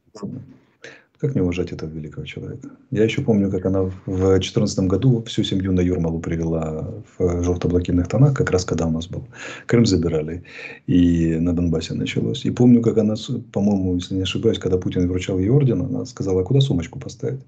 Как 1.20 1.36
не 1.36 1.42
уважать 1.42 1.74
этого 1.74 1.90
великого 1.90 2.26
человека? 2.26 2.70
Я 2.92 3.04
еще 3.04 3.22
помню, 3.22 3.52
как 3.52 3.66
она 3.66 3.84
в 3.84 3.92
2014 4.06 4.80
году 4.88 5.22
всю 5.24 5.44
семью 5.44 5.74
на 5.74 5.82
Юрмалу 5.82 6.20
привела 6.22 6.94
в 7.18 7.44
желто-блокирных 7.44 8.08
тонах, 8.08 8.34
как 8.34 8.52
раз 8.52 8.64
когда 8.64 8.88
у 8.88 8.92
нас 8.92 9.08
был. 9.08 9.28
Крым 9.66 9.86
забирали, 9.86 10.46
и 10.88 11.36
на 11.36 11.54
Донбассе 11.54 11.94
началось. 11.94 12.46
И 12.46 12.52
помню, 12.52 12.82
как 12.82 12.98
она, 12.98 13.16
по-моему, 13.52 13.96
если 13.96 14.16
не 14.16 14.22
ошибаюсь, 14.22 14.60
когда 14.60 14.78
Путин 14.78 15.10
вручал 15.10 15.40
ей 15.40 15.50
орден, 15.50 15.82
она 15.82 16.06
сказала, 16.06 16.42
а 16.42 16.46
куда 16.46 16.62
сумочку 16.62 17.00
поставить? 17.00 17.42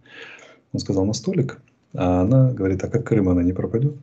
Он 0.74 0.80
сказал, 0.82 1.06
на 1.06 1.13
столик. 1.13 1.62
А 1.93 2.21
она 2.21 2.51
говорит, 2.51 2.84
а 2.84 2.89
как 2.89 3.06
Крым 3.06 3.30
она 3.30 3.43
не 3.43 3.54
пропадет? 3.54 3.95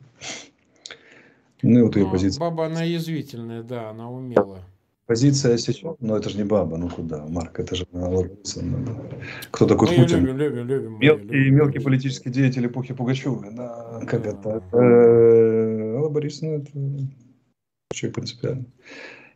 Ну 1.61 1.79
и 1.79 1.81
вот 1.81 1.95
ее 1.95 2.05
ну, 2.05 2.11
позиция. 2.11 2.39
Баба, 2.39 2.67
она 2.67 2.83
язвительная, 2.83 3.63
да, 3.63 3.89
она 3.89 4.09
умела. 4.09 4.59
Позиция 5.07 5.57
сейчас, 5.57 5.95
но 5.99 6.17
это 6.17 6.29
же 6.29 6.37
не 6.37 6.43
баба, 6.43 6.77
ну 6.77 6.87
куда, 6.87 7.25
Марк, 7.25 7.59
это 7.59 7.75
же 7.75 7.87
Кто 9.49 9.65
такой 9.65 9.89
ну, 9.89 10.03
Путин? 10.03 10.19
Любим, 10.19 10.37
любим, 10.37 10.67
любим, 10.67 10.99
мелкий, 10.99 11.23
любим, 11.23 11.55
мелкий 11.55 11.73
любим. 11.73 11.83
политический 11.83 12.29
деятель 12.29 12.67
эпохи 12.67 12.93
Пугачева, 12.93 13.43
да, 13.51 14.01
как 14.05 14.21
да. 14.21 14.29
это? 14.29 14.63
Э, 14.71 15.95
Алла 15.97 16.09
Борисовна, 16.09 16.57
это 16.57 16.71
человек 17.91 18.15
принципиальный. 18.15 18.65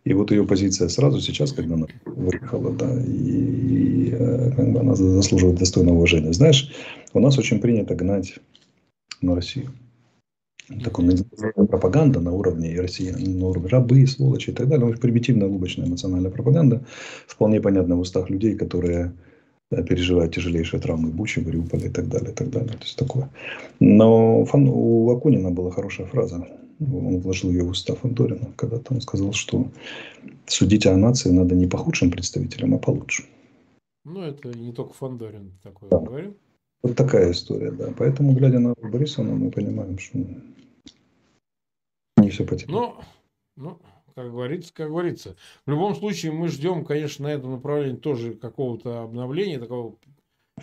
И 0.05 0.13
вот 0.13 0.31
ее 0.31 0.45
позиция 0.45 0.89
сразу 0.89 1.21
сейчас, 1.21 1.53
когда 1.53 1.75
она 1.75 1.87
выехала, 2.05 2.71
да, 2.71 2.89
и, 3.01 3.09
и 3.09 4.09
э, 4.11 4.51
как 4.51 4.71
бы 4.71 4.79
она 4.81 4.95
заслуживает 4.95 5.59
достойного 5.59 5.95
уважения. 5.95 6.33
Знаешь, 6.33 6.71
у 7.13 7.19
нас 7.19 7.37
очень 7.37 7.59
принято 7.59 7.95
гнать 7.95 8.35
на 9.21 9.35
Россию. 9.35 9.71
Такая 10.83 11.65
пропаганда 11.67 12.19
на 12.19 12.31
уровне 12.31 12.79
россиян, 12.79 13.21
на 13.21 13.47
уровне 13.47 13.69
рабы, 13.69 14.05
сволочи 14.07 14.49
и 14.49 14.53
так 14.53 14.67
далее. 14.67 14.87
Очень 14.87 14.99
примитивная, 14.99 15.47
лубочная 15.47 15.87
национальная 15.87 16.31
пропаганда, 16.31 16.85
вполне 17.27 17.61
понятна 17.61 17.95
в 17.95 17.99
устах 17.99 18.29
людей, 18.29 18.55
которые 18.55 19.13
переживают 19.69 20.35
тяжелейшие 20.35 20.79
травмы 20.79 21.09
Бучи, 21.09 21.39
Мариуполя 21.39 21.87
и 21.87 21.89
так 21.89 22.07
далее, 22.07 22.31
и 22.31 22.35
так 22.35 22.49
далее. 22.49 22.73
То 22.73 22.83
есть 22.83 22.97
такое. 22.97 23.29
Но 23.79 24.45
фан, 24.45 24.67
у 24.69 25.09
Акунина 25.11 25.51
была 25.51 25.71
хорошая 25.71 26.07
фраза. 26.07 26.45
Он 26.83 27.19
вложил 27.19 27.51
ее 27.51 27.63
в 27.63 27.69
уста 27.69 27.95
Фандорина, 27.95 28.53
когда 28.55 28.79
там 28.79 29.01
сказал, 29.01 29.33
что 29.33 29.71
судить 30.45 30.85
о 30.85 30.95
нации 30.95 31.29
надо 31.29 31.55
не 31.55 31.67
по 31.67 31.77
худшим 31.77 32.11
представителям, 32.11 32.75
а 32.75 32.79
по 32.79 32.91
лучшим. 32.91 33.25
Ну, 34.05 34.21
это 34.21 34.49
не 34.49 34.73
только 34.73 34.93
Фандорин 34.93 35.53
такое 35.63 35.89
да. 35.89 35.99
говорил. 35.99 36.35
Вот 36.81 36.95
такая 36.95 37.31
история, 37.31 37.71
да. 37.71 37.93
Поэтому, 37.97 38.33
глядя 38.33 38.59
на 38.59 38.73
Борисовну, 38.73 39.35
мы 39.35 39.51
понимаем, 39.51 39.97
что 39.97 40.19
не 42.17 42.29
все 42.29 42.45
потеряно. 42.45 42.77
Ну, 42.77 42.95
ну, 43.55 43.79
как 44.15 44.29
говорится, 44.31 44.73
как 44.73 44.89
говорится. 44.89 45.35
В 45.65 45.71
любом 45.71 45.95
случае, 45.95 46.33
мы 46.33 46.49
ждем, 46.49 46.83
конечно, 46.83 47.23
на 47.23 47.33
этом 47.33 47.51
направлении 47.51 47.97
тоже 47.97 48.33
какого-то 48.33 49.03
обновления, 49.03 49.59
такого 49.59 49.95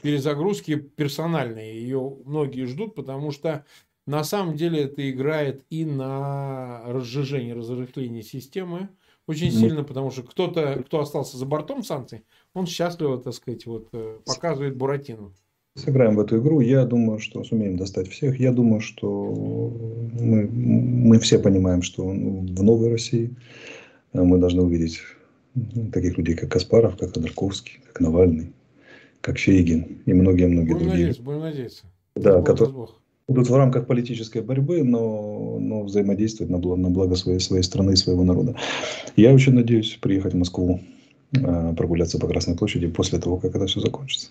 перезагрузки 0.03 0.77
персональной. 0.77 1.75
Ее 1.75 2.19
многие 2.25 2.67
ждут, 2.67 2.95
потому 2.95 3.31
что 3.31 3.65
на 4.11 4.25
самом 4.25 4.57
деле 4.57 4.83
это 4.83 5.09
играет 5.09 5.65
и 5.71 5.85
на 5.85 6.83
разжижение, 6.87 7.55
разрыхление 7.55 8.25
системы 8.25 8.89
очень 9.29 9.53
сильно, 9.53 9.85
потому 9.85 10.11
что 10.11 10.25
кто-то, 10.25 10.83
кто 10.85 10.99
остался 10.99 11.37
за 11.37 11.47
бортом 11.47 11.85
санкций, 11.85 12.25
он 12.53 12.67
счастливо, 12.67 13.19
так 13.19 13.33
сказать, 13.35 13.65
вот 13.67 13.89
э, 13.93 14.19
показывает 14.27 14.77
Буратино. 14.77 15.33
Сыграем 15.77 16.17
в 16.17 16.21
эту 16.21 16.41
игру. 16.41 16.59
Я 16.61 16.85
думаю, 16.85 17.21
что 17.21 17.45
сумеем 17.45 17.77
достать 17.77 18.09
всех. 18.09 18.41
Я 18.41 18.51
думаю, 18.51 18.81
что 18.81 19.09
мы, 20.21 20.49
мы 20.49 21.21
все 21.21 21.39
понимаем, 21.39 21.83
что 21.83 22.13
ну, 22.13 22.41
в 22.41 22.63
новой 22.65 22.91
России 22.91 23.37
э, 24.13 24.21
мы 24.21 24.39
должны 24.39 24.63
увидеть 24.63 24.99
таких 25.93 26.19
людей, 26.19 26.35
как 26.35 26.51
Каспаров, 26.51 26.97
как 26.97 27.15
Ходорковский, 27.15 27.81
как 27.87 28.01
Навальный, 28.01 28.53
как 29.21 29.39
Шейгин 29.39 30.03
и 30.05 30.13
многие-многие 30.13 30.75
другие. 30.75 31.15
Будем 31.21 31.41
надеяться. 31.41 31.85
Да, 32.17 32.43
которые 32.43 32.89
будут 33.31 33.49
в 33.49 33.55
рамках 33.55 33.87
политической 33.87 34.43
борьбы, 34.43 34.83
но, 34.83 35.59
но 35.61 35.85
взаимодействовать 35.85 36.51
на 36.51 36.59
благо, 36.59 36.83
на 36.83 36.91
благо 36.91 37.15
своей, 37.15 37.39
своей 37.39 37.63
страны 37.63 37.93
и 37.93 37.97
своего 37.97 38.25
народа. 38.25 38.57
Я 39.15 39.33
очень 39.33 39.55
надеюсь 39.55 39.97
приехать 40.01 40.35
в 40.35 40.37
Москву, 40.37 40.81
э, 41.33 41.75
прогуляться 41.77 42.19
по 42.19 42.27
Красной 42.27 42.57
площади 42.57 42.89
после 42.89 43.21
того, 43.21 43.37
как 43.37 43.55
это 43.55 43.67
все 43.67 43.79
закончится. 43.79 44.31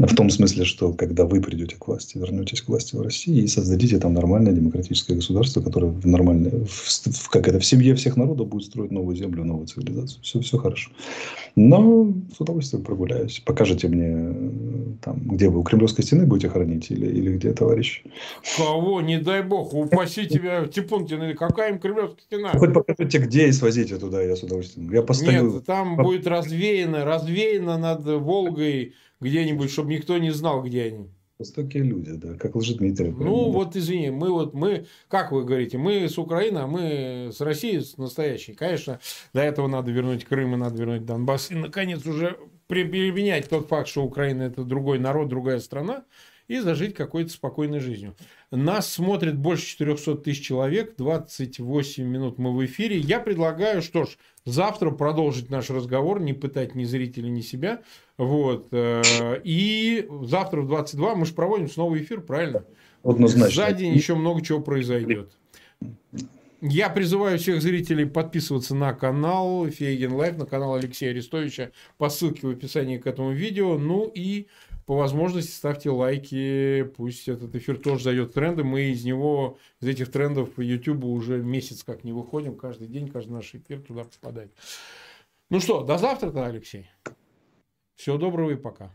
В 0.00 0.14
том 0.14 0.30
смысле, 0.30 0.64
что 0.64 0.94
когда 0.94 1.26
вы 1.26 1.42
придете 1.42 1.76
к 1.76 1.86
власти, 1.86 2.16
вернетесь 2.16 2.62
к 2.62 2.68
власти 2.68 2.96
в 2.96 3.02
России 3.02 3.42
и 3.42 3.46
создадите 3.46 3.98
там 3.98 4.14
нормальное 4.14 4.54
демократическое 4.54 5.14
государство, 5.14 5.60
которое 5.60 5.88
в 5.88 6.06
нормальной, 6.06 6.64
в, 6.64 6.70
в, 6.70 7.28
как 7.28 7.46
это, 7.48 7.58
в 7.58 7.66
семье 7.66 7.94
всех 7.94 8.16
народов 8.16 8.48
будет 8.48 8.64
строить 8.64 8.92
новую 8.92 9.14
землю, 9.14 9.44
новую 9.44 9.66
цивилизацию. 9.66 10.22
Все, 10.22 10.40
все 10.40 10.56
хорошо. 10.56 10.90
Но 11.54 12.10
с 12.34 12.40
удовольствием 12.40 12.82
прогуляюсь. 12.82 13.42
Покажите 13.44 13.88
мне, 13.88 14.96
там, 15.02 15.20
где 15.20 15.50
вы 15.50 15.60
у 15.60 15.62
Кремлевской 15.64 16.02
стены 16.02 16.24
будете 16.24 16.48
хранить 16.48 16.90
или, 16.90 17.06
или 17.06 17.36
где, 17.36 17.52
товарищ? 17.52 18.02
Кого? 18.56 19.02
Не 19.02 19.18
дай 19.18 19.42
бог. 19.42 19.74
Упаси 19.74 20.26
тебя, 20.26 20.66
Типункин. 20.66 21.36
Какая 21.36 21.72
им 21.72 21.78
Кремлевская 21.78 22.22
стена? 22.24 22.52
Хоть 22.52 22.72
покажите, 22.72 23.18
где 23.18 23.48
и 23.48 23.52
свозите 23.52 23.96
туда, 23.96 24.22
я 24.22 24.34
с 24.34 24.42
удовольствием. 24.42 24.90
Я 24.90 25.02
постою. 25.02 25.52
Нет, 25.52 25.66
там 25.66 25.96
будет 25.96 26.26
развеяно, 26.26 27.04
развеяно 27.04 27.76
над 27.76 28.02
Волгой 28.06 28.94
где-нибудь, 29.20 29.70
чтобы 29.70 29.92
никто 29.92 30.18
не 30.18 30.30
знал, 30.30 30.62
где 30.62 30.84
они. 30.84 31.10
Жестокие 31.38 31.84
люди, 31.84 32.12
да, 32.12 32.34
как 32.34 32.54
Лжедмитрий. 32.54 33.12
Ну, 33.12 33.46
да. 33.46 33.52
вот 33.52 33.74
извини, 33.74 34.10
мы 34.10 34.30
вот, 34.30 34.52
мы, 34.52 34.86
как 35.08 35.32
вы 35.32 35.44
говорите, 35.44 35.78
мы 35.78 36.06
с 36.06 36.18
Украины, 36.18 36.58
а 36.58 36.66
мы 36.66 37.30
с 37.32 37.40
Россией 37.40 37.80
с 37.80 37.96
настоящей. 37.96 38.52
Конечно, 38.52 39.00
до 39.32 39.40
этого 39.40 39.66
надо 39.66 39.90
вернуть 39.90 40.26
Крым 40.26 40.52
и 40.52 40.58
надо 40.58 40.76
вернуть 40.76 41.06
Донбасс. 41.06 41.50
И, 41.50 41.54
наконец, 41.54 42.04
уже 42.04 42.36
переменять 42.66 43.48
тот 43.48 43.68
факт, 43.68 43.88
что 43.88 44.04
Украина– 44.04 44.42
это 44.44 44.64
другой 44.64 44.98
народ, 44.98 45.28
другая 45.28 45.60
страна 45.60 46.04
и 46.50 46.58
зажить 46.58 46.94
какой-то 46.94 47.30
спокойной 47.30 47.78
жизнью. 47.78 48.16
Нас 48.50 48.92
смотрит 48.92 49.38
больше 49.38 49.64
400 49.66 50.16
тысяч 50.16 50.44
человек, 50.44 50.94
28 50.98 52.04
минут 52.04 52.38
мы 52.38 52.52
в 52.52 52.64
эфире. 52.66 52.98
Я 52.98 53.20
предлагаю, 53.20 53.82
что 53.82 54.04
ж, 54.04 54.18
завтра 54.44 54.90
продолжить 54.90 55.48
наш 55.48 55.70
разговор, 55.70 56.20
не 56.20 56.32
пытать 56.32 56.74
ни 56.74 56.82
зрителей, 56.82 57.30
ни 57.30 57.40
себя. 57.40 57.82
Вот. 58.18 58.66
Э, 58.72 59.40
и 59.44 60.08
завтра 60.22 60.62
в 60.62 60.66
22 60.66 61.14
мы 61.14 61.24
же 61.24 61.34
проводим 61.34 61.70
снова 61.70 61.96
эфир, 61.96 62.20
правильно? 62.20 62.64
Однозначно. 63.04 63.66
За 63.66 63.72
день 63.72 63.94
еще 63.94 64.16
много 64.16 64.42
чего 64.42 64.58
произойдет. 64.58 65.30
Я 66.60 66.90
призываю 66.90 67.38
всех 67.38 67.62
зрителей 67.62 68.06
подписываться 68.06 68.74
на 68.74 68.92
канал 68.92 69.68
Фейгин 69.68 70.12
Лайф, 70.12 70.36
на 70.36 70.46
канал 70.46 70.74
Алексея 70.74 71.10
Арестовича 71.10 71.70
по 71.96 72.10
ссылке 72.10 72.48
в 72.48 72.50
описании 72.50 72.98
к 72.98 73.06
этому 73.06 73.30
видео. 73.30 73.78
Ну 73.78 74.10
и 74.12 74.48
по 74.90 74.96
возможности 74.96 75.52
ставьте 75.52 75.88
лайки, 75.88 76.82
пусть 76.96 77.28
этот 77.28 77.54
эфир 77.54 77.78
тоже 77.78 78.02
зайдет 78.02 78.29
в 78.29 78.34
тренды. 78.34 78.64
Мы 78.64 78.90
из 78.90 79.04
него, 79.04 79.56
из 79.80 79.86
этих 79.86 80.10
трендов 80.10 80.52
по 80.52 80.62
YouTube 80.62 81.04
уже 81.04 81.40
месяц 81.40 81.84
как 81.84 82.02
не 82.02 82.12
выходим. 82.12 82.56
Каждый 82.56 82.88
день, 82.88 83.08
каждый 83.08 83.34
наш 83.34 83.54
эфир 83.54 83.82
туда 83.82 84.02
попадает. 84.02 84.52
Ну 85.48 85.60
что, 85.60 85.84
до 85.84 85.96
завтра 85.96 86.26
тогда, 86.26 86.46
Алексей. 86.46 86.90
Всего 87.94 88.18
доброго 88.18 88.50
и 88.50 88.56
пока. 88.56 88.88